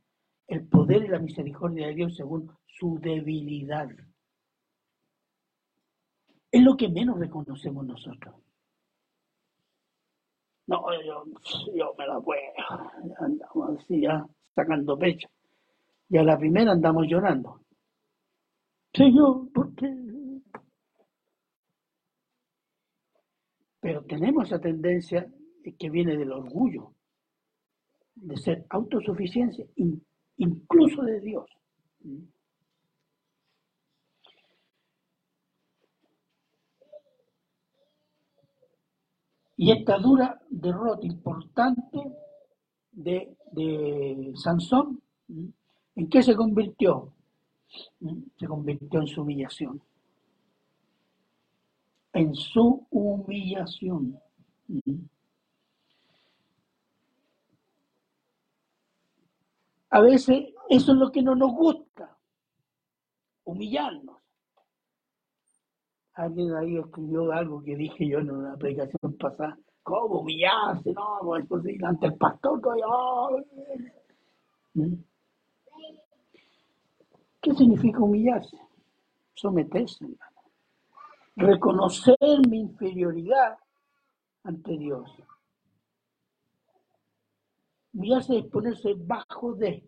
[0.48, 3.90] el poder y la misericordia de Dios según su debilidad.
[6.52, 8.36] Es lo que menos reconocemos nosotros.
[10.68, 12.42] No, yo, me la puedo.
[13.20, 15.28] Andamos así ya sacando pecho.
[16.10, 17.62] Y a la primera andamos llorando.
[18.94, 19.88] Señor, ¿por qué?
[23.82, 25.28] Pero tenemos esa tendencia
[25.78, 26.94] que viene del orgullo.
[28.16, 30.04] de ser autosuficiencia, in-
[30.38, 31.46] incluso de Dios.
[39.58, 42.00] Y esta dura derrota importante
[42.92, 45.02] de, de Sansón.
[46.00, 47.14] ¿En qué se convirtió?
[48.38, 49.82] Se convirtió en su humillación.
[52.14, 54.18] En su humillación.
[59.90, 62.18] A veces eso es lo que no nos gusta,
[63.44, 64.18] humillarnos.
[66.14, 69.58] Alguien ahí escribió algo que dije yo en una predicación pasada.
[69.84, 70.94] ¿Cómo humillarse?
[70.94, 72.62] No, pues ante el pastor
[74.74, 75.09] ¿Mm?
[77.42, 78.58] ¿Qué significa humillarse?
[79.34, 80.42] Someterse, hermano.
[81.36, 82.18] Reconocer
[82.50, 83.58] mi inferioridad
[84.44, 85.10] ante Dios.
[87.94, 89.88] Humillarse es ponerse bajo de.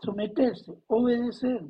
[0.00, 1.62] Someterse, obedecer.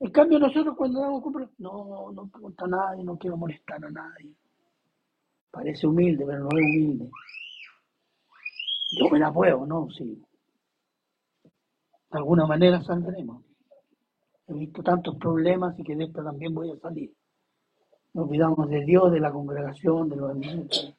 [0.00, 3.90] En cambio, nosotros cuando damos compra, no, no pregunto a nadie, no quiero molestar a
[3.90, 4.34] nadie.
[5.50, 7.10] Parece humilde, pero no es humilde.
[8.92, 9.88] Yo me la puedo, ¿no?
[9.90, 10.22] Sí.
[11.44, 13.44] De alguna manera saldremos.
[14.48, 17.14] He visto tantos problemas y que de esto también voy a salir.
[18.12, 20.94] Nos olvidamos de Dios, de la congregación, de los hermanos.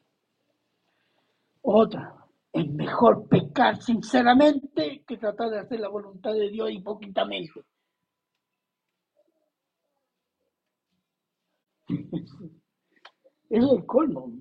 [1.62, 2.16] Otra,
[2.54, 7.62] es mejor pecar sinceramente que tratar de hacer la voluntad de Dios hipócritamente.
[13.50, 14.32] Eso es el colmo.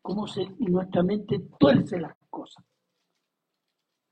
[0.00, 2.64] Cómo se, nuestra mente tuerce las cosas.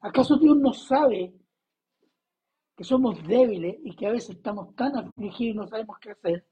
[0.01, 1.35] ¿Acaso Dios no sabe
[2.77, 6.47] que somos débiles y que a veces estamos tan afligidos y no sabemos qué hacer?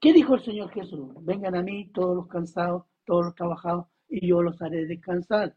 [0.00, 1.14] ¿Qué dijo el Señor Jesús?
[1.22, 5.56] Vengan a mí todos los cansados, todos los trabajados, y yo los haré descansar.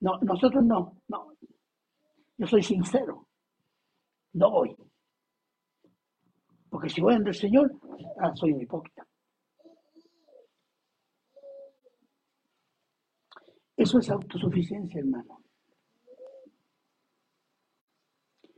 [0.00, 1.32] No, nosotros no, no.
[2.36, 3.26] Yo soy sincero.
[4.34, 4.76] No voy.
[6.68, 7.72] Porque si voy ante el Señor,
[8.20, 9.06] ah, soy un hipócrita.
[13.76, 15.42] Eso es autosuficiencia, hermano.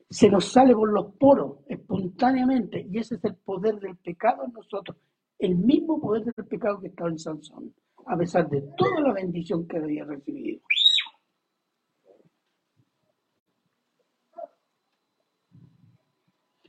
[0.08, 4.52] Se nos sale por los poros espontáneamente y ese es el poder del pecado en
[4.52, 4.96] nosotros.
[5.38, 7.74] El mismo poder del pecado que estaba en Sansón,
[8.06, 10.60] a pesar de toda la bendición que había recibido.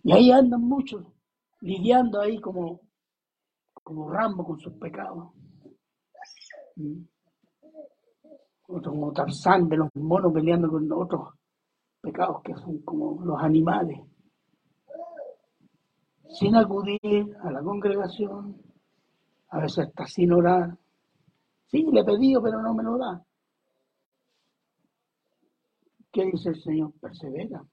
[0.03, 1.05] Y ahí andan muchos
[1.61, 2.81] lidiando ahí como,
[3.83, 5.29] como Rambo con sus pecados.
[6.75, 7.03] ¿Mm?
[8.71, 11.33] Otros como Tarzán de los monos peleando con otros
[12.01, 13.99] pecados que son como los animales,
[16.29, 18.61] sin acudir a la congregación,
[19.49, 20.77] a veces hasta sin orar.
[21.65, 23.23] Sí, le he pedido, pero no me lo da.
[26.11, 26.93] ¿Qué dice el Señor?
[26.99, 27.63] Persevera.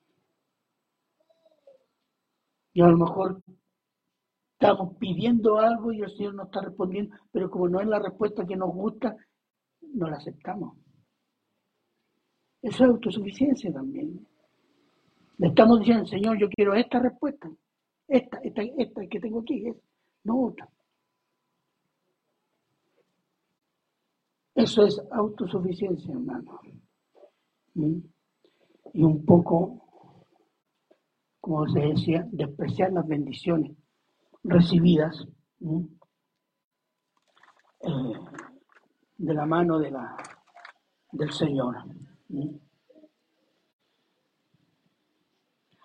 [2.72, 3.42] Y a lo mejor
[4.52, 8.46] estamos pidiendo algo y el Señor no está respondiendo, pero como no es la respuesta
[8.46, 9.14] que nos gusta,
[9.80, 10.85] no la aceptamos.
[12.66, 14.26] Eso es autosuficiencia también.
[15.38, 17.48] Le estamos diciendo, Señor, yo quiero esta respuesta,
[18.08, 19.72] esta, esta, esta que tengo aquí,
[20.24, 20.68] no otra.
[24.52, 26.60] Eso es autosuficiencia, hermano.
[27.74, 27.98] ¿Mm?
[28.94, 29.80] Y un poco,
[31.40, 33.76] como se decía, despreciar las bendiciones
[34.42, 35.24] recibidas
[35.60, 35.84] ¿Mm?
[37.82, 38.18] eh,
[39.18, 40.16] de la mano de la,
[41.12, 41.76] del Señor.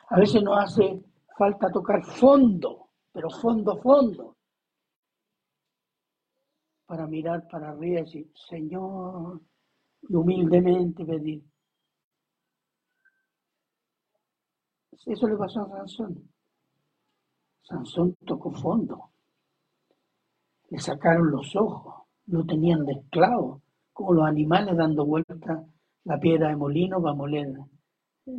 [0.10, 1.04] A veces nos hace
[1.38, 4.38] falta tocar fondo, pero fondo, fondo,
[6.86, 9.42] para mirar para arriba y decir, Señor,
[10.02, 11.44] y humildemente pedir.
[15.06, 16.30] Eso le pasó a Sansón.
[17.64, 19.12] Sansón tocó fondo.
[20.70, 23.62] Le sacaron los ojos, lo tenían de esclavo,
[23.94, 25.66] como los animales dando vuelta
[26.04, 27.48] la piedra de molino para moler
[28.26, 28.32] eh,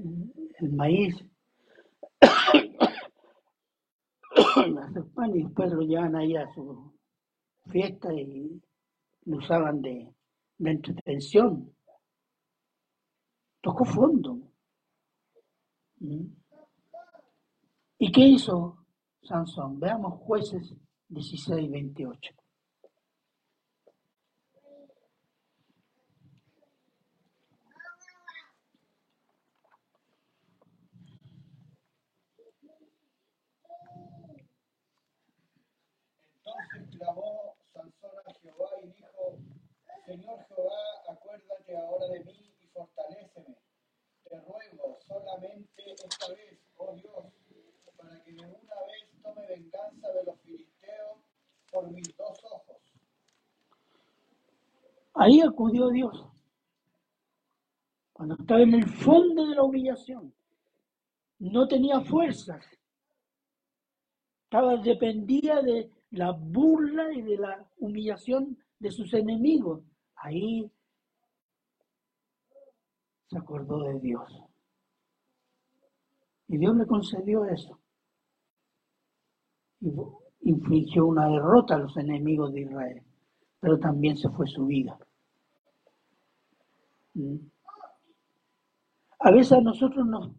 [0.58, 1.24] el maíz,
[2.20, 2.70] hacer
[5.14, 6.92] pan y después lo llevan ahí a su
[7.70, 8.60] fiesta y
[9.24, 10.12] lo usaban de,
[10.58, 11.74] de entretención.
[13.60, 14.38] Tocó fondo.
[16.00, 16.26] ¿Mm?
[17.98, 18.84] ¿Y qué hizo
[19.22, 19.78] Sansón?
[19.78, 20.74] Veamos jueces
[21.08, 22.41] 16 y 28.
[36.72, 37.54] Clamó
[40.06, 43.56] Señor Jehová, acuérdate ahora de mí y fortaléceme.
[44.24, 47.24] Te ruego solamente esta vez, oh Dios,
[47.96, 51.18] para que de una vez tome venganza de los filisteos
[51.70, 52.76] por mis dos ojos.
[55.14, 56.26] Ahí acudió Dios.
[58.12, 60.34] Cuando estaba en el fondo de la humillación,
[61.38, 62.64] no tenía fuerzas.
[64.44, 69.82] Estaba, dependía de la burla y de la humillación de sus enemigos.
[70.16, 70.70] Ahí
[73.28, 74.30] se acordó de Dios.
[76.48, 77.80] Y Dios le concedió eso.
[79.80, 79.90] Y
[80.42, 83.02] infligió una derrota a los enemigos de Israel,
[83.58, 84.98] pero también se fue su vida.
[87.14, 87.36] ¿Mm?
[89.20, 90.30] A veces nosotros nos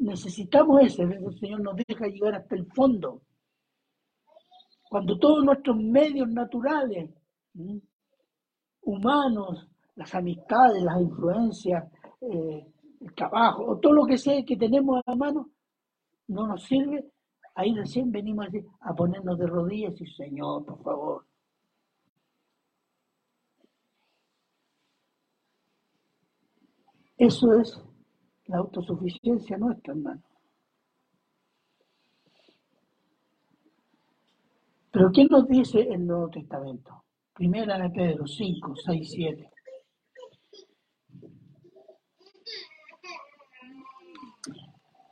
[0.00, 3.22] necesitamos eso, a veces el Señor nos deja llegar hasta el fondo.
[4.88, 7.10] Cuando todos nuestros medios naturales,
[8.82, 11.84] humanos, las amistades, las influencias,
[12.20, 12.66] eh,
[13.00, 15.50] el trabajo, o todo lo que sea que tenemos a mano,
[16.28, 17.04] no nos sirve,
[17.54, 18.46] ahí recién venimos
[18.80, 21.26] a ponernos de rodillas y Señor, por favor.
[27.18, 27.82] Eso es
[28.46, 30.22] la autosuficiencia nuestra, hermano.
[34.90, 37.04] Pero ¿qué nos dice el Nuevo Testamento?
[37.34, 39.50] Primera de Pedro 5, 6, 7.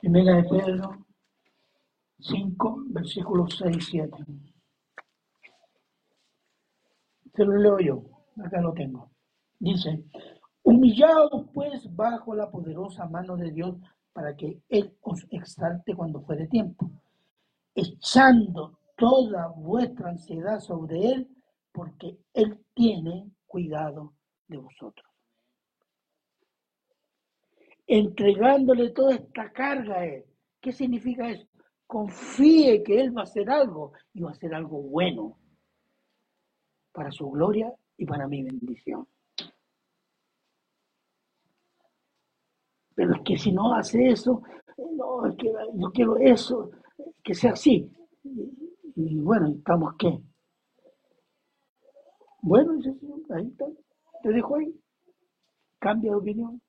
[0.01, 1.05] Primera de Pedro
[2.19, 4.25] 5, versículos 6 y 7.
[7.35, 8.03] Se lo leo yo,
[8.43, 9.11] acá lo tengo.
[9.59, 10.03] Dice,
[10.63, 13.75] humillaos pues bajo la poderosa mano de Dios
[14.11, 16.89] para que Él os exalte cuando fuere tiempo,
[17.75, 21.29] echando toda vuestra ansiedad sobre Él,
[21.71, 24.13] porque Él tiene cuidado
[24.47, 25.05] de vosotros.
[27.85, 30.25] Entregándole toda esta carga a Él.
[30.59, 31.47] ¿Qué significa eso?
[31.85, 35.37] Confíe que Él va a hacer algo y va a hacer algo bueno
[36.91, 39.07] para su gloria y para mi bendición.
[42.95, 44.41] Pero es que si no hace eso,
[44.77, 46.71] no, es que yo quiero eso,
[47.23, 47.89] que sea así.
[48.97, 50.19] Y, bueno, ¿estamos qué?
[52.41, 52.71] Bueno,
[53.29, 53.65] ahí está,
[54.23, 54.73] te dejo ahí.
[55.77, 56.59] Cambia de opinión.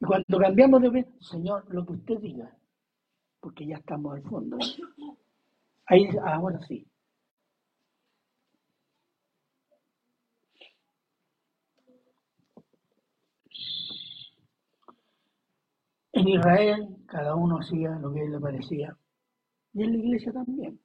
[0.00, 2.58] Y cuando cambiamos de opinión, Señor, lo que usted diga,
[3.38, 4.58] porque ya estamos al fondo.
[5.86, 6.88] Ahí, ahora sí.
[16.12, 18.96] En Israel cada uno hacía lo que le parecía.
[19.74, 20.80] Y en la iglesia también.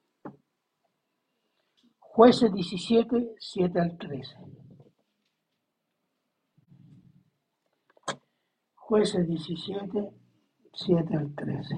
[1.98, 4.36] Jueces 17, 7 al 13.
[8.74, 10.10] Jueces 17,
[10.72, 11.76] 7 al 13.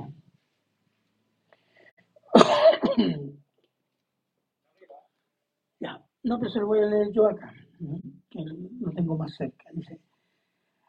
[5.81, 7.53] ya, no, pero se lo voy a leer yo acá,
[8.31, 8.45] que
[8.81, 9.65] lo tengo más cerca.
[9.73, 10.01] Dice.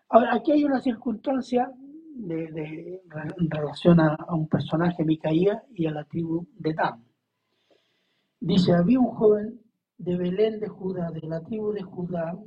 [0.09, 1.73] Ahora, aquí hay una circunstancia
[2.15, 3.01] de,
[3.37, 7.03] en relación a, un personaje, Micaía, y a la tribu de Dan.
[8.39, 9.61] Dice, había un joven
[9.97, 12.37] de Belén de Judá, de la tribu de Judá,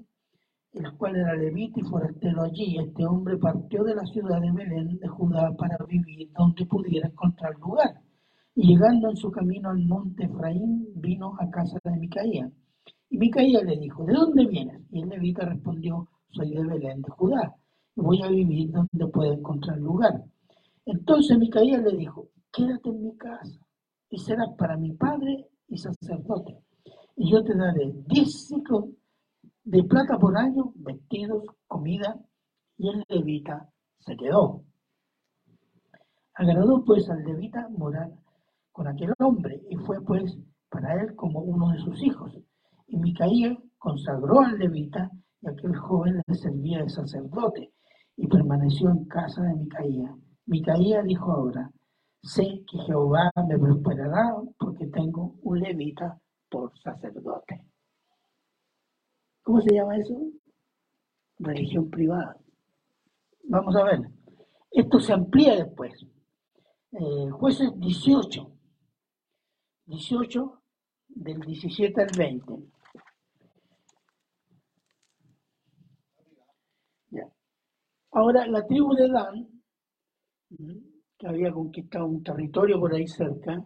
[0.73, 2.79] el cual era levita y forastero allí.
[2.79, 7.57] Este hombre partió de la ciudad de Belén de Judá para vivir donde pudiera encontrar
[7.59, 8.01] lugar.
[8.57, 12.51] Y llegando en su camino al monte Efraín, vino a casa de Micaía.
[13.09, 14.81] Y Micaía le dijo, ¿de dónde vienes?
[14.91, 17.55] Y el levita respondió, soy de Belén de Judá
[17.97, 20.25] voy a vivir donde pueda encontrar lugar.
[20.87, 23.61] Entonces Micaía le dijo, quédate en mi casa
[24.11, 26.59] y serás para mi padre y sacerdote.
[27.17, 28.87] Y yo te daré diez ciclos
[29.63, 32.21] de plata por año, vestidos, comida,
[32.77, 33.71] y el levita
[34.01, 34.65] se quedó.
[36.35, 38.11] Agradó pues al levita morar
[38.73, 40.37] con aquel hombre y fue pues
[40.69, 42.37] para él como uno de sus hijos.
[42.89, 47.73] Y Micaía consagró al levita y aquel joven le servía de sacerdote
[48.17, 50.17] y permaneció en casa de Micaía.
[50.47, 51.71] Micaía dijo ahora,
[52.23, 57.65] sé que Jehová me prosperará porque tengo un levita por sacerdote.
[59.43, 60.19] ¿Cómo se llama eso?
[61.39, 62.37] Religión privada.
[63.45, 64.01] Vamos a ver.
[64.71, 65.93] Esto se amplía después.
[66.93, 68.51] Eh, jueces 18.
[69.87, 70.63] 18
[71.09, 72.74] del 17 al 20.
[78.15, 79.49] Ahora, la tribu de Dan,
[81.19, 83.65] que había conquistado un territorio por ahí cerca,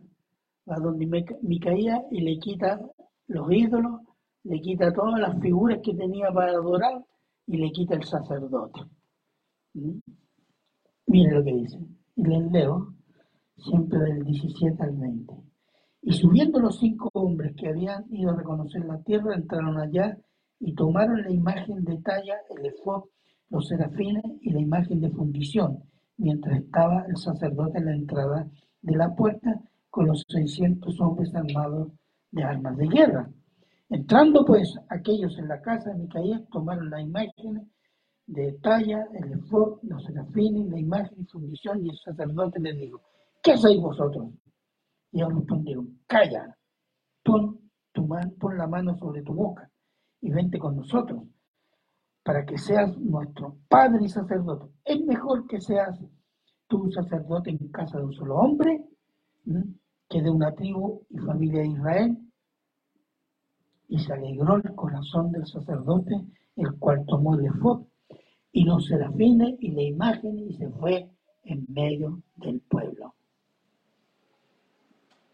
[0.69, 1.07] va donde
[1.43, 2.81] Micaía y le quita
[3.27, 4.01] los ídolos,
[4.45, 7.05] le quita todas las figuras que tenía para adorar
[7.47, 8.81] y le quita el sacerdote.
[9.75, 9.99] ¿Mm?
[11.09, 11.79] Miren lo que dice,
[12.17, 12.95] y les leo
[13.55, 15.35] siempre del 17 al 20.
[16.03, 20.17] Y subiendo los cinco hombres que habían ido a reconocer la tierra, entraron allá
[20.59, 23.05] y tomaron la imagen de talla, el efod,
[23.51, 25.83] los serafines y la imagen de fundición,
[26.17, 28.47] mientras estaba el sacerdote en la entrada
[28.83, 31.93] de la puerta con los seiscientos hombres armados
[32.31, 33.31] de armas de guerra.
[33.89, 37.71] Entrando pues aquellos en la casa de Micaías, tomaron la imagen
[38.27, 43.01] de talla, el efod, los serafines, la imagen de fundición, y el sacerdote les dijo,
[43.43, 44.29] ¿qué hacéis vosotros?
[45.11, 46.55] Y ellos respondieron, calla,
[47.25, 47.59] pon,
[47.93, 49.71] tu mano, pon la mano sobre tu boca
[50.21, 51.23] y vente con nosotros
[52.29, 54.71] para que seas nuestro padre y sacerdote.
[54.85, 55.99] Es mejor que seas
[56.67, 58.85] tú sacerdote en casa de un solo hombre
[60.11, 62.19] que de una tribu y familia de Israel.
[63.89, 66.21] Y se alegró el corazón del sacerdote,
[66.57, 67.87] el cual tomó el efod
[68.53, 71.11] y los serafines y la imagen y se fue
[71.45, 73.15] en medio del pueblo.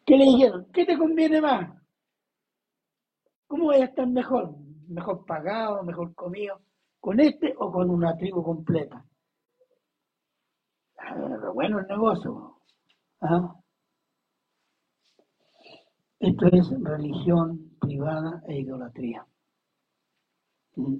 [0.06, 0.68] ¿Qué le dijeron?
[0.72, 1.76] ¿Qué te conviene más?
[3.48, 4.54] ¿Cómo voy a estar mejor?
[4.86, 6.60] ¿Mejor pagado, mejor comido?
[7.04, 9.04] ¿Con este o con una tribu completa?
[10.96, 12.62] Ah, bueno el negocio.
[13.20, 13.54] ¿Ah?
[16.18, 19.26] Esto es religión privada e idolatría.
[20.76, 20.96] ¿Mm?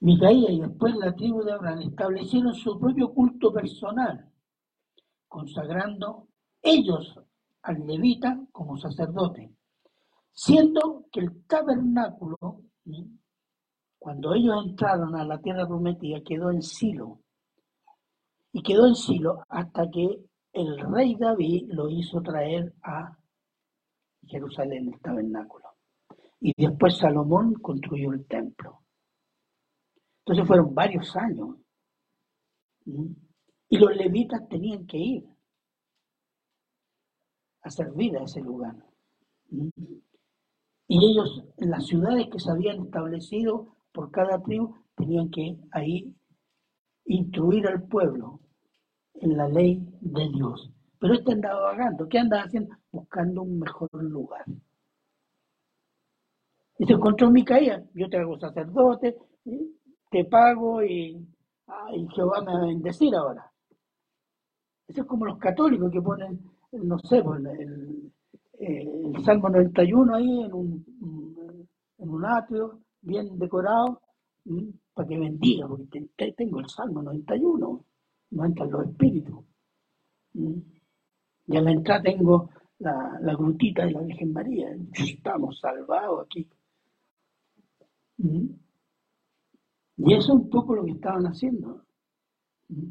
[0.00, 4.32] Micaía y después la tribu de Abraham establecieron su propio culto personal,
[5.28, 6.28] consagrando
[6.62, 7.20] ellos
[7.60, 9.54] al levita como sacerdote,
[10.32, 12.69] siendo que el tabernáculo,
[13.98, 17.20] cuando ellos entraron a la tierra prometida, quedó en Silo,
[18.52, 23.16] y quedó en Silo hasta que el rey David lo hizo traer a
[24.26, 25.66] Jerusalén, el tabernáculo.
[26.40, 28.82] Y después Salomón construyó el templo.
[30.24, 31.56] Entonces fueron varios años.
[32.84, 35.24] Y los levitas tenían que ir
[37.62, 38.74] a servir a ese lugar.
[40.92, 46.12] Y ellos, en las ciudades que se habían establecido por cada tribu, tenían que ahí
[47.04, 48.40] instruir al pueblo
[49.14, 50.68] en la ley de Dios.
[50.98, 52.08] Pero este andaba vagando.
[52.08, 52.74] ¿Qué andaba haciendo?
[52.90, 54.44] Buscando un mejor lugar.
[56.76, 57.84] Y se encontró Micaías.
[57.94, 59.16] Yo te hago sacerdote,
[60.10, 61.24] te pago y,
[62.16, 63.48] Jehová me va a bendecir ahora.
[64.88, 68.12] Eso es como los católicos que ponen, no sé, pues, el,
[68.60, 71.66] el, Salmo 91 ahí en un,
[71.98, 74.00] en un atrio bien decorado
[74.94, 77.84] para que bendiga, porque tengo el Salmo 91
[78.30, 79.44] no entran los espíritus.
[80.34, 80.58] ¿Mm?
[81.46, 84.68] Y a la entrada tengo la, la grutita de la Virgen María.
[84.92, 86.48] Estamos salvados aquí.
[88.18, 88.46] ¿Mm?
[89.96, 91.84] Y eso es un poco lo que estaban haciendo.
[92.68, 92.90] ¿Mm?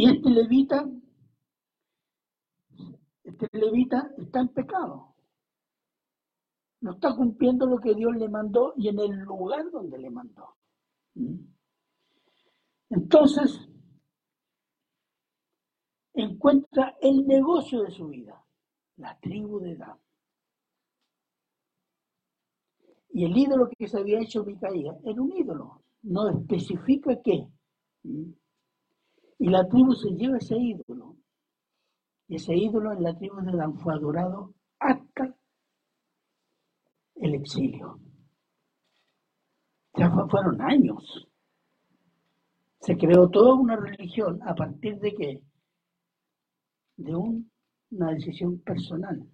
[0.00, 0.88] Y este levita,
[3.22, 5.10] este levita está en pecado
[6.80, 10.56] no está cumpliendo lo que Dios le mandó y en el lugar donde le mandó.
[11.14, 11.36] ¿Mm?
[12.90, 13.68] Entonces,
[16.14, 18.42] encuentra el negocio de su vida,
[18.96, 19.98] la tribu de Dan.
[23.12, 27.46] Y el ídolo que se había hecho Micaía era un ídolo, no especifica qué.
[28.04, 28.39] ¿Mm?
[29.40, 31.16] Y la tribu se lleva ese ídolo.
[32.28, 35.34] Y ese ídolo en la tribu de Dan fue adorado hasta
[37.14, 37.98] el exilio.
[39.94, 41.26] Ya fueron años.
[42.80, 45.42] Se creó toda una religión a partir de qué?
[46.98, 49.26] De una decisión personal.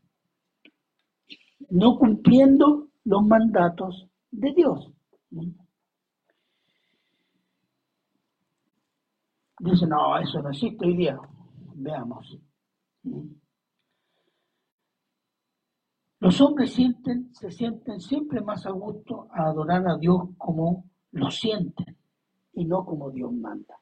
[1.69, 4.93] No cumpliendo los mandatos de Dios.
[9.67, 11.19] Dice, no, eso no existe hoy día.
[11.75, 12.39] Veamos.
[16.21, 21.31] Los hombres sienten, se sienten siempre más a gusto a adorar a Dios como lo
[21.33, 21.97] sienten
[22.53, 23.77] y no como Dios manda.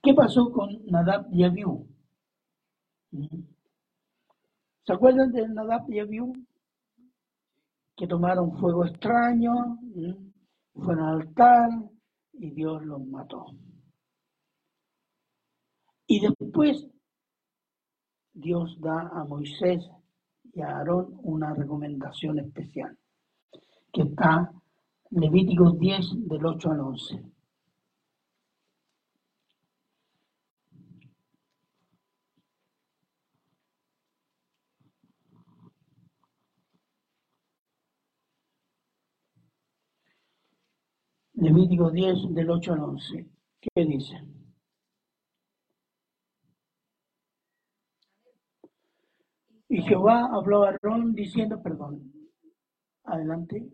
[0.00, 1.84] ¿Qué pasó con Nadab y Abiú?
[4.84, 6.32] ¿Se acuerdan de Nadab y Abiú?
[7.96, 9.78] Que tomaron fuego extraño,
[10.74, 11.70] fueron al altar
[12.34, 13.46] y Dios los mató.
[16.06, 16.86] Y después
[18.32, 19.82] Dios da a Moisés
[20.52, 22.96] y a Aarón una recomendación especial,
[23.92, 24.52] que está
[25.10, 27.22] en Levíticos 10 del 8 al 11.
[41.34, 43.26] Levítico 10 del 8 al 11.
[43.60, 44.35] ¿Qué dice?
[49.68, 52.12] Y Jehová habló a Aarón diciendo, perdón,
[53.04, 53.68] adelante.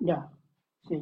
[0.00, 0.30] Ya,
[0.82, 0.96] sí,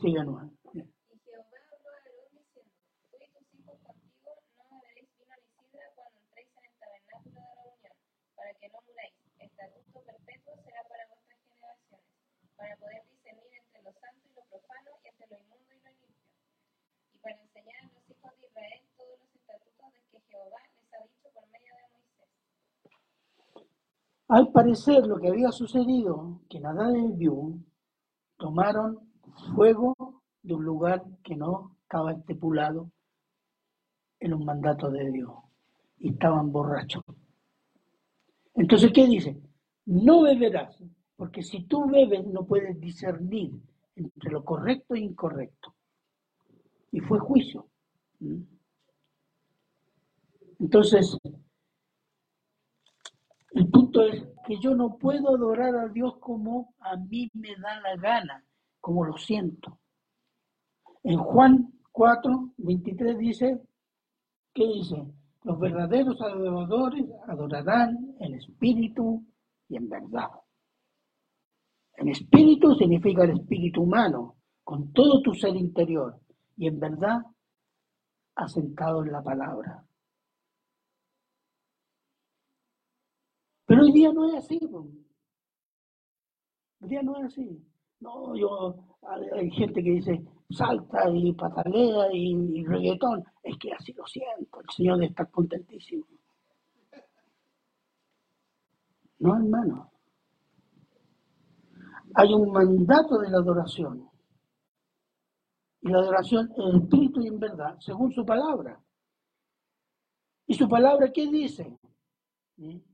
[0.00, 0.26] sigan.
[0.26, 0.50] Juan.
[0.74, 0.80] Y
[1.24, 2.72] Jehová habló a Aarón diciendo,
[3.10, 7.40] tú y tus hijos contigo no beberéis vino ni sidra cuando entréis en el tabernáculo
[7.40, 7.96] de reunión,
[8.34, 9.14] para que no muráis.
[9.38, 12.06] Estatuto perpetuo será para vuestras generaciones,
[12.56, 15.90] para poder discernir entre lo santo y lo profano, y entre lo inmundo y lo
[15.90, 16.26] limpio,
[17.14, 20.92] y para enseñar a los hijos de Israel todos los estatutos de que Jehová les
[20.92, 22.28] ha dicho por medio de Moisés.
[24.30, 27.64] Al parecer lo que había sucedido, que Nadab y Abiú
[28.36, 29.00] tomaron
[29.56, 32.92] fuego de un lugar que no estaba estipulado
[34.20, 35.32] en un mandato de Dios
[35.98, 37.02] y estaban borrachos.
[38.54, 39.36] Entonces, ¿qué dice?
[39.86, 40.80] No beberás,
[41.16, 43.50] porque si tú bebes no puedes discernir
[43.96, 45.74] entre lo correcto e incorrecto.
[46.92, 47.66] Y fue juicio.
[48.20, 48.42] ¿Mm?
[50.60, 51.18] Entonces,
[53.96, 58.44] es que yo no puedo adorar a Dios como a mí me da la gana,
[58.80, 59.78] como lo siento.
[61.02, 63.60] En Juan 4, 23 dice,
[64.54, 64.96] ¿qué dice?
[65.42, 69.24] Los verdaderos adoradores adorarán en espíritu
[69.68, 70.28] y en verdad.
[71.96, 76.18] En espíritu significa el espíritu humano, con todo tu ser interior,
[76.56, 77.20] y en verdad
[78.34, 79.84] asentado en la palabra.
[83.70, 84.58] Pero hoy día no es así.
[84.66, 84.78] po.
[86.80, 87.64] Hoy día no es así.
[88.00, 88.74] No, yo,
[89.32, 93.22] hay gente que dice salta y patalea y, y reggaetón.
[93.44, 94.60] Es que así lo siento.
[94.60, 96.04] El Señor debe estar contentísimo.
[99.20, 99.92] No, hermano.
[102.16, 104.10] Hay un mandato de la adoración.
[105.82, 108.82] Y la adoración en espíritu y en verdad, según su palabra.
[110.48, 111.78] ¿Y su palabra qué dice?
[112.56, 112.89] ¿Mm?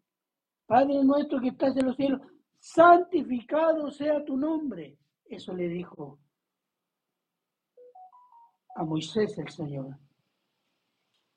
[0.67, 2.21] Padre nuestro que estás en los cielos,
[2.59, 4.99] santificado sea tu nombre.
[5.25, 6.19] Eso le dijo
[8.75, 9.97] a Moisés el Señor.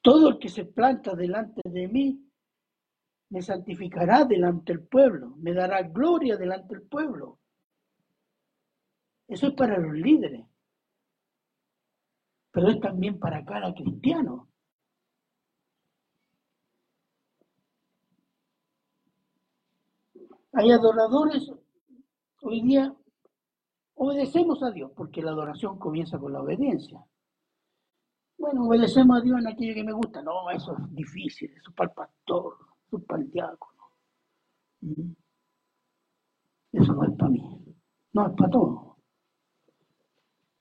[0.01, 2.25] Todo el que se planta delante de mí,
[3.29, 7.39] me santificará delante del pueblo, me dará gloria delante del pueblo.
[9.27, 10.43] Eso es para los líderes,
[12.51, 14.49] pero es también para cada cristiano.
[20.53, 21.51] Hay adoradores,
[22.41, 22.93] hoy día
[23.95, 27.03] obedecemos a Dios, porque la adoración comienza con la obediencia.
[28.37, 30.21] Bueno, obedecemos a Dios en aquello que me gusta.
[30.21, 33.83] No, eso es difícil, eso es para el pastor, eso es para el diácono.
[34.81, 35.11] ¿Mm?
[36.71, 37.75] Eso no es para mí,
[38.13, 38.97] no es para todo.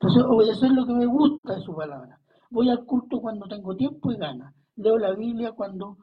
[0.01, 2.21] Entonces, obedecer lo que me gusta de su palabra.
[2.51, 4.55] Voy al culto cuando tengo tiempo y ganas.
[4.77, 5.99] Leo la Biblia cuando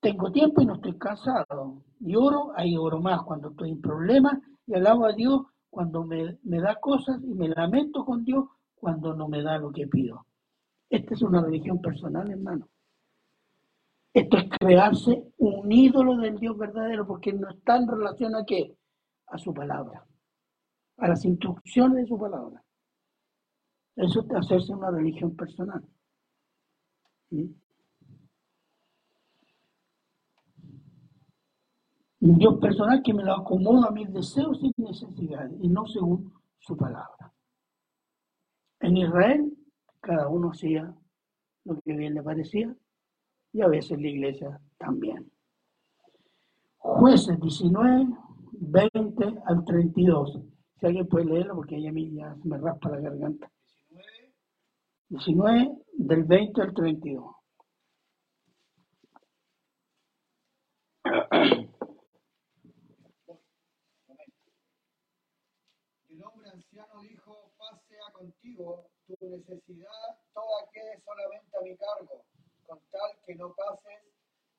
[0.00, 1.82] tengo tiempo y no estoy cansado.
[2.00, 6.38] Y oro, ahí oro más cuando estoy en problemas y alabo a Dios cuando me,
[6.42, 10.26] me da cosas y me lamento con Dios cuando no me da lo que pido.
[10.88, 12.68] Esta es una religión personal, hermano.
[14.14, 18.74] Esto es crearse un ídolo del Dios verdadero porque no está en relación a qué?
[19.26, 20.06] A su palabra,
[20.96, 22.62] a las instrucciones de su palabra.
[23.96, 25.82] Eso es hacerse una religión personal.
[27.30, 27.46] ¿Mm?
[32.26, 36.32] Un Dios personal que me lo acomoda a mis deseos y necesidades y no según
[36.58, 37.32] su palabra.
[38.80, 39.56] En Israel,
[40.00, 40.92] cada uno hacía
[41.64, 42.74] lo que bien le parecía
[43.52, 45.30] y a veces la iglesia también.
[46.78, 48.08] Jueces 19,
[48.50, 50.40] 20 al 32.
[50.80, 53.48] Si alguien puede leerlo, porque ahí a mí ya se me raspa la garganta.
[53.90, 54.04] 19,
[55.10, 57.36] 19 del 20 al 32.
[64.06, 64.36] momento.
[66.08, 68.12] Y el hombre anciano dijo, paz sea
[68.46, 72.24] contigo, tu necesidad toda quede solamente a mi cargo,
[72.66, 74.02] con tal que no pases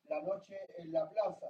[0.09, 1.47] la noche en la plaza.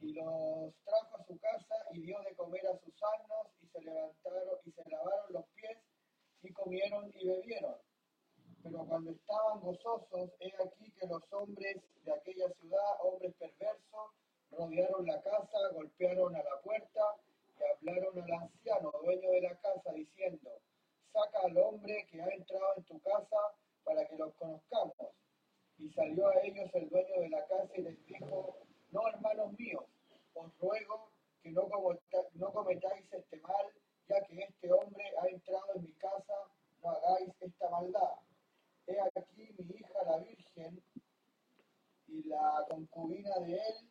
[0.00, 3.80] Y los trajo a su casa y dio de comer a sus asnos y se
[3.82, 5.78] levantaron y se lavaron los pies
[6.42, 7.76] y comieron y bebieron.
[8.62, 14.10] Pero cuando estaban gozosos, he aquí que los hombres de aquella ciudad, hombres perversos,
[14.52, 17.00] rodearon la casa, golpearon a la puerta
[17.58, 20.50] y hablaron al anciano, dueño de la casa, diciendo,
[21.12, 23.36] saca al hombre que ha entrado en tu casa
[23.84, 24.94] para que los conozcamos.
[25.78, 28.56] Y salió a ellos el dueño de la casa y les dijo,
[28.90, 29.84] no, hermanos míos,
[30.34, 31.10] os ruego
[31.42, 31.68] que no,
[32.34, 33.66] no cometáis este mal,
[34.08, 36.34] ya que este hombre ha entrado en mi casa,
[36.82, 38.16] no hagáis esta maldad.
[38.86, 40.82] He aquí mi hija la Virgen
[42.08, 43.90] y la concubina de él,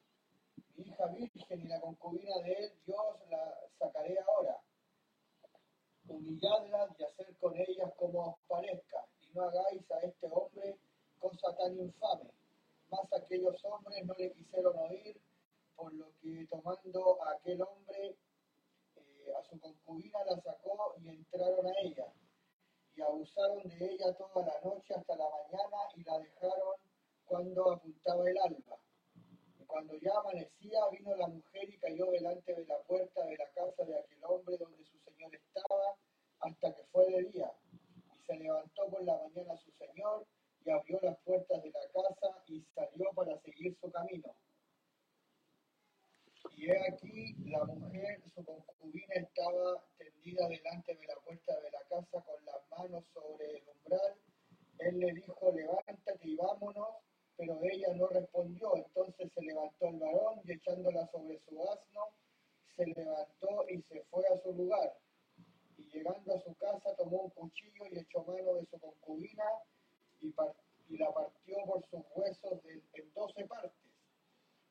[0.75, 4.59] mi hija Virgen y la concubina de él, Dios la sacaré ahora.
[6.09, 10.77] Humilladlas y hacer con ellas como os parezca, y no hagáis a este hombre
[11.19, 12.31] cosa tan infame.
[12.89, 15.21] Mas aquellos hombres no le quisieron oír,
[15.75, 18.15] por lo que tomando a aquel hombre,
[18.95, 22.07] eh, a su concubina la sacó y entraron a ella.
[22.95, 26.75] Y abusaron de ella toda la noche hasta la mañana y la dejaron
[27.25, 28.77] cuando apuntaba el alba.
[29.67, 33.83] Cuando ya amanecía, vino la mujer y cayó delante de la puerta de la casa
[33.85, 35.95] de aquel hombre donde su estaba,
[36.39, 37.51] hasta que fue de día.
[37.73, 40.25] Y se levantó por la mañana su señor
[40.65, 44.35] y abrió las puertas de la casa y salió para seguir su camino.
[46.55, 51.81] Y he aquí, la mujer, su concubina, estaba tendida delante de la puerta de la
[51.89, 54.15] casa con las manos sobre el umbral.
[54.79, 56.95] Él le dijo, levántate y vámonos,
[57.37, 58.75] pero ella no respondió.
[58.75, 62.01] Entonces se levantó el varón y echándola sobre su asno,
[62.75, 64.97] se levantó y se fue a su lugar.
[65.79, 69.45] Y llegando a su casa tomó un cuchillo y echó mano de su concubina
[70.19, 70.27] y,
[70.89, 73.71] y la partió por sus huesos de- en doce partes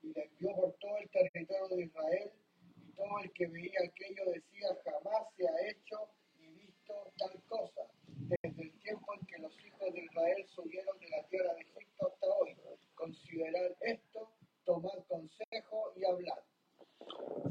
[0.03, 2.31] y la envió por todo el territorio de Israel,
[2.77, 5.97] y todo el que veía aquello decía, jamás se ha hecho
[6.39, 11.09] ni visto tal cosa, desde el tiempo en que los hijos de Israel subieron de
[11.09, 12.57] la tierra de Egipto hasta hoy.
[12.95, 14.31] Considerad esto,
[14.65, 16.43] tomad consejo y hablad.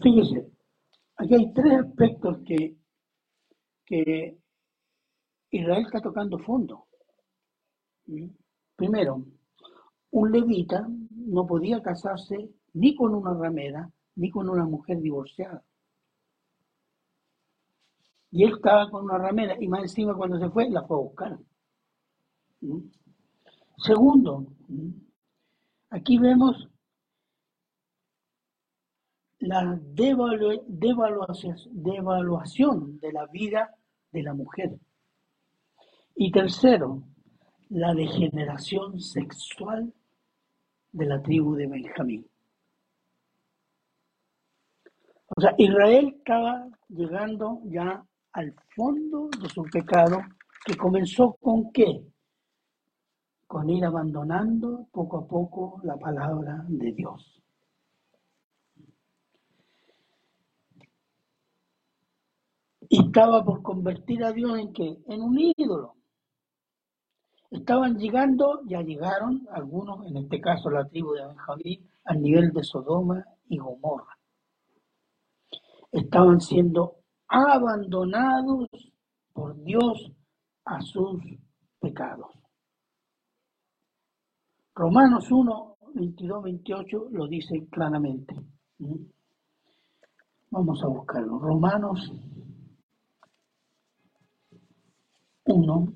[0.01, 0.49] Fíjese,
[1.17, 2.75] aquí hay tres aspectos que,
[3.87, 4.37] que
[5.49, 6.87] Israel está tocando fondo.
[8.05, 8.27] ¿Mm?
[8.75, 9.25] Primero,
[10.11, 15.63] un levita no podía casarse ni con una ramera ni con una mujer divorciada.
[18.29, 20.99] Y él estaba con una ramera y más encima cuando se fue la fue a
[20.99, 21.39] buscar.
[22.61, 22.79] ¿Mm?
[23.77, 24.89] Segundo, ¿mm?
[25.91, 26.67] aquí vemos
[29.39, 33.76] la devalu- devaluación, devaluación de la vida
[34.17, 34.79] de la mujer.
[36.15, 37.03] Y tercero,
[37.69, 39.93] la degeneración sexual
[40.91, 42.27] de la tribu de Benjamín.
[45.35, 50.21] O sea, Israel estaba llegando ya al fondo de su pecado,
[50.65, 52.01] que comenzó con qué?
[53.45, 57.37] Con ir abandonando poco a poco la palabra de Dios.
[62.86, 64.97] Y estaba por convertir a Dios en qué?
[65.07, 65.95] En un ídolo.
[67.49, 72.63] Estaban llegando, ya llegaron algunos, en este caso la tribu de Benjamín, al nivel de
[72.63, 74.17] Sodoma y Gomorra.
[75.91, 78.67] Estaban siendo abandonados
[79.33, 80.11] por Dios
[80.65, 81.21] a sus
[81.79, 82.31] pecados.
[84.75, 88.35] Romanos 1, 22, 28 lo dice claramente.
[88.79, 88.95] ¿Mm?
[90.51, 91.39] Vamos a buscarlo.
[91.39, 92.11] Romanos
[95.47, 95.93] 1,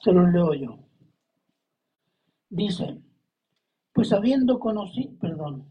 [0.00, 0.78] se lo leo yo.
[2.48, 2.98] Dice,
[3.92, 5.66] pues habiendo conocido, perdón,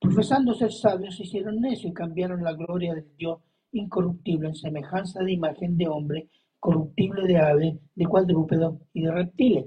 [0.00, 3.40] profesando ser sabios, se hicieron necios y cambiaron la gloria del Dios
[3.72, 9.66] incorruptible en semejanza de imagen de hombre, corruptible de ave, de cuadrúpedo y de reptiles,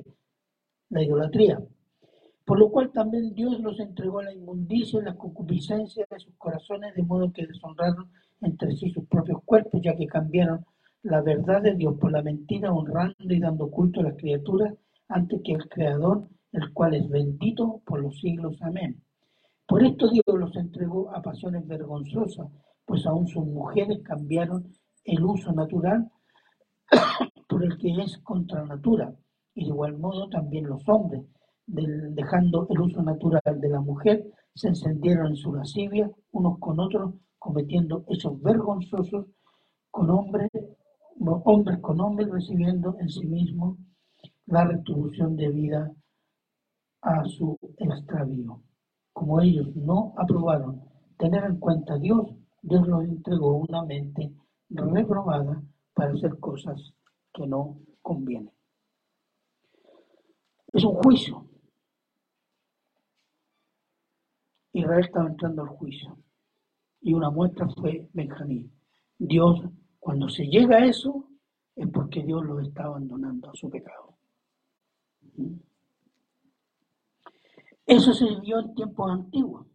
[0.89, 1.62] la idolatría.
[2.45, 6.34] Por lo cual también Dios los entregó a la inmundicia y la concupiscencia de sus
[6.36, 8.10] corazones, de modo que deshonraron
[8.41, 10.66] entre sí sus propios cuerpos, ya que cambiaron
[11.04, 14.74] la verdad de Dios por la mentira, honrando y dando culto a las criaturas
[15.08, 18.58] antes que el Creador, el cual es bendito por los siglos.
[18.62, 19.02] Amén.
[19.68, 22.47] Por esto Dios los entregó a pasiones vergonzosas,
[22.86, 24.72] pues aún sus mujeres cambiaron
[25.04, 26.10] el uso natural
[27.47, 29.14] por el que es contra natura,
[29.54, 31.24] y de igual modo también los hombres,
[31.66, 34.26] dejando el uso natural de la mujer,
[34.56, 39.28] se encendieron en su lascivia unos con otros, cometiendo hechos vergonzosos
[39.91, 40.50] con hombres,
[41.20, 43.78] hombres con hombres, recibiendo en sí mismos
[44.45, 45.91] la retribución debida
[47.01, 48.61] a su extravío.
[49.13, 50.82] Como ellos no aprobaron
[51.17, 54.34] tener en cuenta a Dios, Dios los entregó una mente
[54.70, 55.61] reprobada
[55.93, 56.93] para hacer cosas
[57.34, 58.51] que no convienen.
[60.72, 61.45] Es un juicio.
[64.74, 66.17] Israel estaba entrando al juicio.
[67.01, 68.72] Y una muestra fue Benjamín.
[69.17, 69.61] Dios,
[70.00, 71.28] cuando se llega a eso,
[71.76, 74.18] es porque Dios los está abandonando a su pecado.
[77.86, 79.66] Eso se vivió en tiempos antiguos.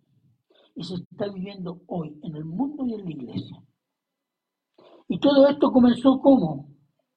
[0.77, 3.63] y se está viviendo hoy en el mundo y en la iglesia.
[5.09, 6.69] Y todo esto comenzó como?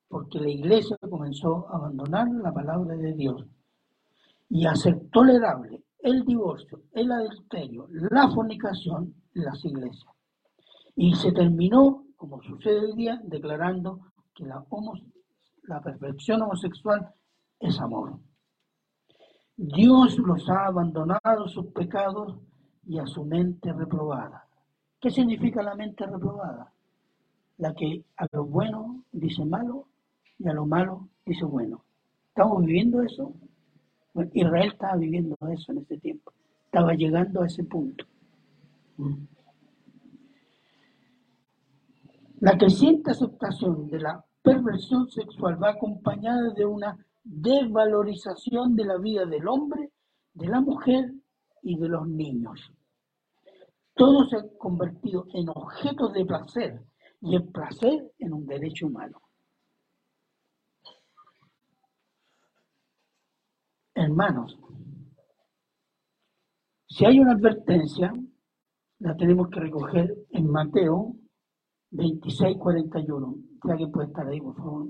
[0.07, 3.45] Porque la iglesia comenzó a abandonar la palabra de Dios
[4.49, 10.13] y a hacer tolerable el divorcio, el adulterio, la fornicación en las iglesias.
[10.95, 13.99] Y se terminó, como sucede hoy día, declarando
[14.33, 14.65] que la,
[15.63, 17.13] la perfección homosexual
[17.59, 18.19] es amor.
[19.55, 22.37] Dios los ha abandonado sus pecados
[22.85, 24.47] y a su mente reprobada.
[24.99, 26.73] ¿Qué significa la mente reprobada?
[27.57, 29.87] La que a lo bueno dice malo
[30.39, 31.83] y a lo malo dice bueno.
[32.29, 33.33] ¿Estamos viviendo eso?
[34.33, 36.31] Israel estaba viviendo eso en ese tiempo.
[36.65, 38.05] Estaba llegando a ese punto.
[38.97, 39.25] Mm.
[42.39, 49.25] La creciente aceptación de la perversión sexual va acompañada de una desvalorización de la vida
[49.25, 49.91] del hombre,
[50.33, 51.11] de la mujer
[51.63, 52.71] y de los niños.
[53.95, 56.83] Todo se ha convertido en objetos de placer
[57.21, 59.19] y el placer en un derecho humano.
[63.95, 64.55] Hermanos,
[66.87, 68.13] si hay una advertencia,
[68.99, 71.15] la tenemos que recoger en Mateo
[71.97, 73.35] 26, 41.
[73.63, 74.87] Si alguien puede estar ahí, por favor.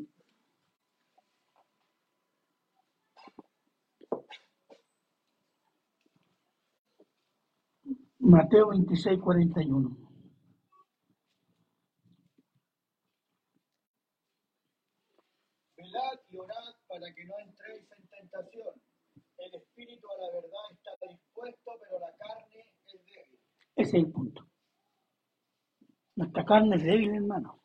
[8.19, 9.97] Mateo 26, 41.
[15.77, 18.73] Velad y orad para que no entréis en tentación.
[19.37, 23.39] El espíritu a la verdad está dispuesto, pero la carne es débil.
[23.77, 24.46] Ese es el punto.
[26.17, 27.59] Nuestra carne es débil, hermano.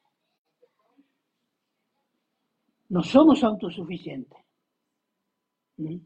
[2.90, 4.38] No somos autosuficientes.
[5.78, 5.96] ¿Mm?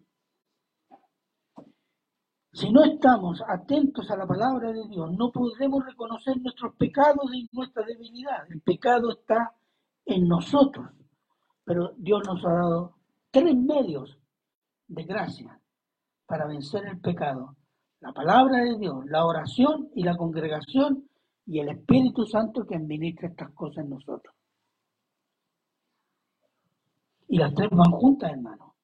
[2.52, 7.48] Si no estamos atentos a la palabra de Dios, no podremos reconocer nuestros pecados y
[7.52, 8.50] nuestra debilidad.
[8.50, 9.52] El pecado está
[10.04, 10.88] en nosotros,
[11.64, 12.94] pero Dios nos ha dado
[13.32, 14.16] tres medios
[14.86, 15.60] de gracia
[16.24, 17.56] para vencer el pecado.
[17.98, 21.10] La palabra de Dios, la oración y la congregación
[21.46, 24.34] y el Espíritu Santo que administra estas cosas en nosotros.
[27.28, 28.74] Y las tres van juntas, hermano.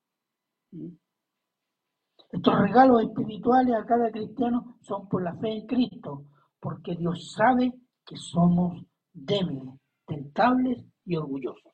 [2.31, 6.25] Estos regalos espirituales a cada cristiano son por la fe en Cristo,
[6.59, 7.73] porque Dios sabe
[8.07, 8.83] que somos
[9.13, 9.75] débiles,
[10.07, 11.73] tentables y orgullosos.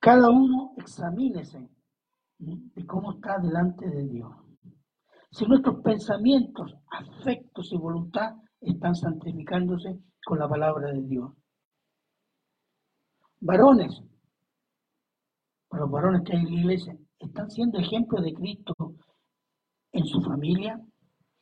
[0.00, 1.68] Cada uno examínese
[2.38, 4.43] de cómo está delante de Dios.
[5.34, 11.32] Si nuestros pensamientos, afectos y voluntad están santificándose con la palabra de Dios.
[13.40, 14.00] Varones,
[15.66, 18.74] para los varones que hay en la iglesia, están siendo ejemplos de Cristo
[19.90, 20.80] en su familia.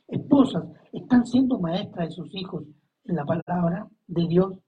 [0.08, 2.64] Esposas están siendo maestras de sus hijos
[3.04, 4.58] en la palabra de Dios.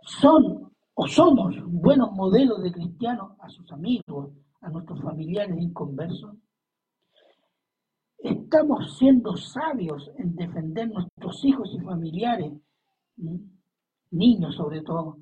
[0.00, 4.30] Son o somos buenos modelos de cristianos a sus amigos,
[4.62, 6.38] a nuestros familiares inconversos.
[8.24, 12.54] Estamos siendo sabios en defender nuestros hijos y familiares,
[14.10, 15.18] niños sobre todo,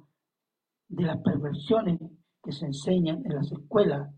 [0.86, 1.98] de las perversiones
[2.40, 4.08] que se enseñan en las escuelas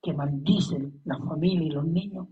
[0.00, 2.28] que maldicen la familia y los niños,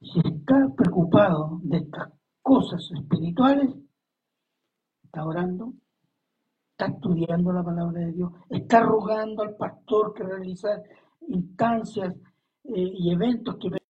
[0.00, 2.12] si está preocupado de estas
[2.42, 3.74] cosas espirituales,
[5.02, 5.72] está orando,
[6.70, 10.80] está estudiando la palabra de Dios, está rogando al pastor que realizar
[11.26, 12.14] instancias
[12.64, 13.81] eh, y eventos que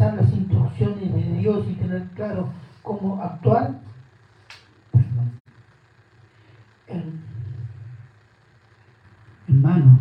[0.00, 2.50] las instrucciones de Dios y tener claro
[2.82, 3.78] cómo actuar.
[9.46, 9.98] Hermano,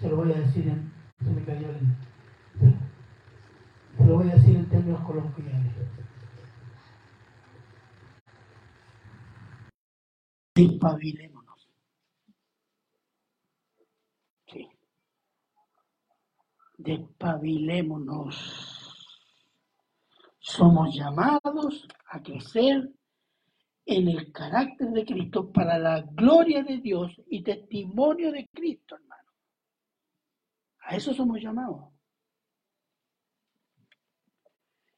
[0.00, 0.90] se lo voy a decir en,
[1.22, 2.76] se me cayó el,
[3.98, 5.72] se lo voy a decir en términos coloquiales.
[10.54, 11.68] Despabilémonos.
[14.46, 14.68] Sí.
[16.84, 18.36] Despabilémonos.
[20.38, 22.92] Somos llamados a crecer
[23.86, 29.32] en el carácter de Cristo para la gloria de Dios y testimonio de Cristo, hermano.
[30.80, 31.90] A eso somos llamados.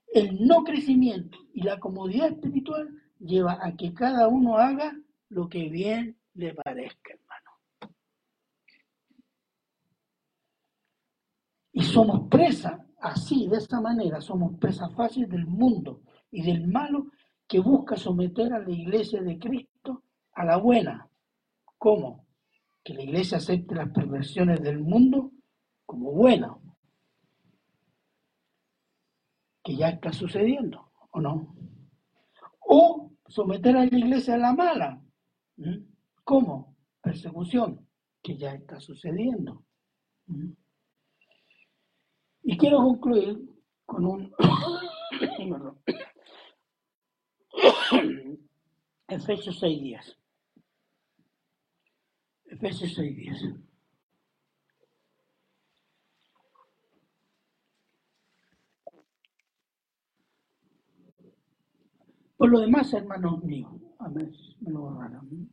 [0.09, 2.89] El no crecimiento y la comodidad espiritual
[3.21, 4.93] lleva a que cada uno haga
[5.29, 7.27] lo que bien le parezca, hermano.
[11.77, 16.01] Y somos presa, así, de esa manera, somos presa fácil del mundo
[16.31, 17.09] y del malo
[17.47, 20.03] que busca someter a la iglesia de Cristo
[20.33, 21.07] a la buena.
[21.77, 22.25] ¿Cómo?
[22.83, 25.33] Que la iglesia acepte las perversiones del mundo
[25.85, 26.57] como buenas.
[29.63, 31.53] que ya está sucediendo, ¿o no?
[32.61, 35.03] O someter a la iglesia a la mala.
[35.57, 35.79] ¿Mm?
[36.23, 36.77] ¿Cómo?
[37.03, 37.85] Persecución,
[38.23, 39.65] que ya está sucediendo.
[40.29, 40.53] ¿Mm?
[42.49, 43.41] Y quiero concluir
[43.85, 44.33] con un...
[49.09, 50.17] Efesios 6 días.
[52.45, 53.37] Efesios 6 días.
[62.37, 64.31] Por lo demás, hermanos míos, amén,
[64.61, 65.51] me lo borraron.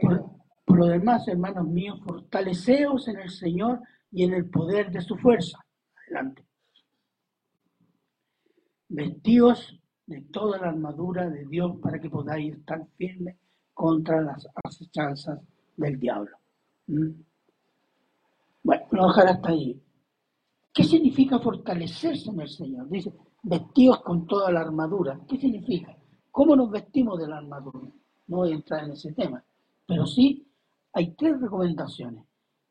[0.00, 0.28] Por,
[0.64, 5.16] por lo demás, hermanos míos, fortaleceos en el Señor y en el poder de su
[5.16, 5.64] fuerza.
[6.08, 6.44] Adelante.
[8.88, 13.36] Vestíos de toda la armadura de Dios para que podáis estar firmes
[13.74, 15.38] contra las acechanzas
[15.76, 16.36] del diablo.
[16.86, 17.10] ¿Mm?
[18.62, 19.82] Bueno, lo dejar hasta ahí.
[20.72, 22.88] ¿Qué significa fortalecerse en el Señor?
[22.88, 25.20] Dice, vestidos con toda la armadura.
[25.28, 25.96] ¿Qué significa?
[26.30, 27.88] ¿Cómo nos vestimos de la armadura?
[28.28, 29.44] No voy a entrar en ese tema,
[29.86, 30.46] pero sí
[30.92, 32.24] hay tres recomendaciones.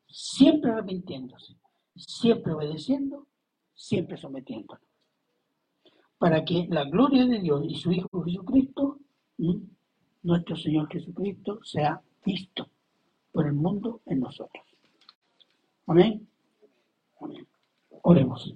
[0.06, 1.54] Siempre arrepintiéndose,
[1.98, 3.26] siempre obedeciendo,
[3.74, 4.82] siempre sometiéndonos.
[6.18, 8.98] Para que la gloria de Dios y su Hijo Jesucristo,
[10.22, 12.68] nuestro Señor Jesucristo, sea visto
[13.32, 14.64] por el mundo en nosotros.
[15.86, 16.28] Amén.
[17.20, 17.46] Amén.
[18.02, 18.54] Oremos.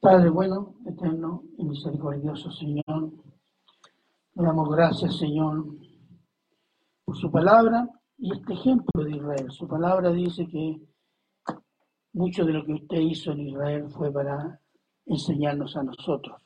[0.00, 3.10] Padre bueno, eterno y misericordioso Señor,
[4.34, 5.66] le damos gracias Señor
[7.04, 7.88] por su palabra
[8.18, 9.50] y este ejemplo de Israel.
[9.50, 10.80] Su palabra dice que
[12.16, 14.58] mucho de lo que usted hizo en Israel fue para
[15.04, 16.40] enseñarnos a nosotros.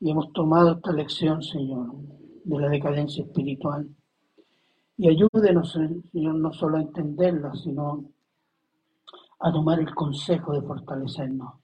[0.00, 1.94] Y hemos tomado esta lección, Señor,
[2.44, 3.88] de la decadencia espiritual.
[4.98, 8.04] Y ayúdenos, Señor, no solo a entenderla, sino
[9.40, 11.54] a tomar el consejo de fortalecernos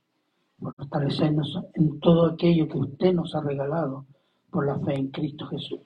[0.59, 4.05] fortalecernos en todo aquello que usted nos ha regalado
[4.51, 5.81] por la fe en Cristo Jesús.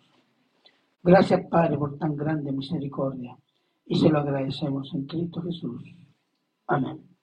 [1.02, 3.36] Gracias, Padre, por tan grande misericordia
[3.86, 6.03] y se lo agradecemos en Cristo Jesús.
[6.68, 7.13] Amén.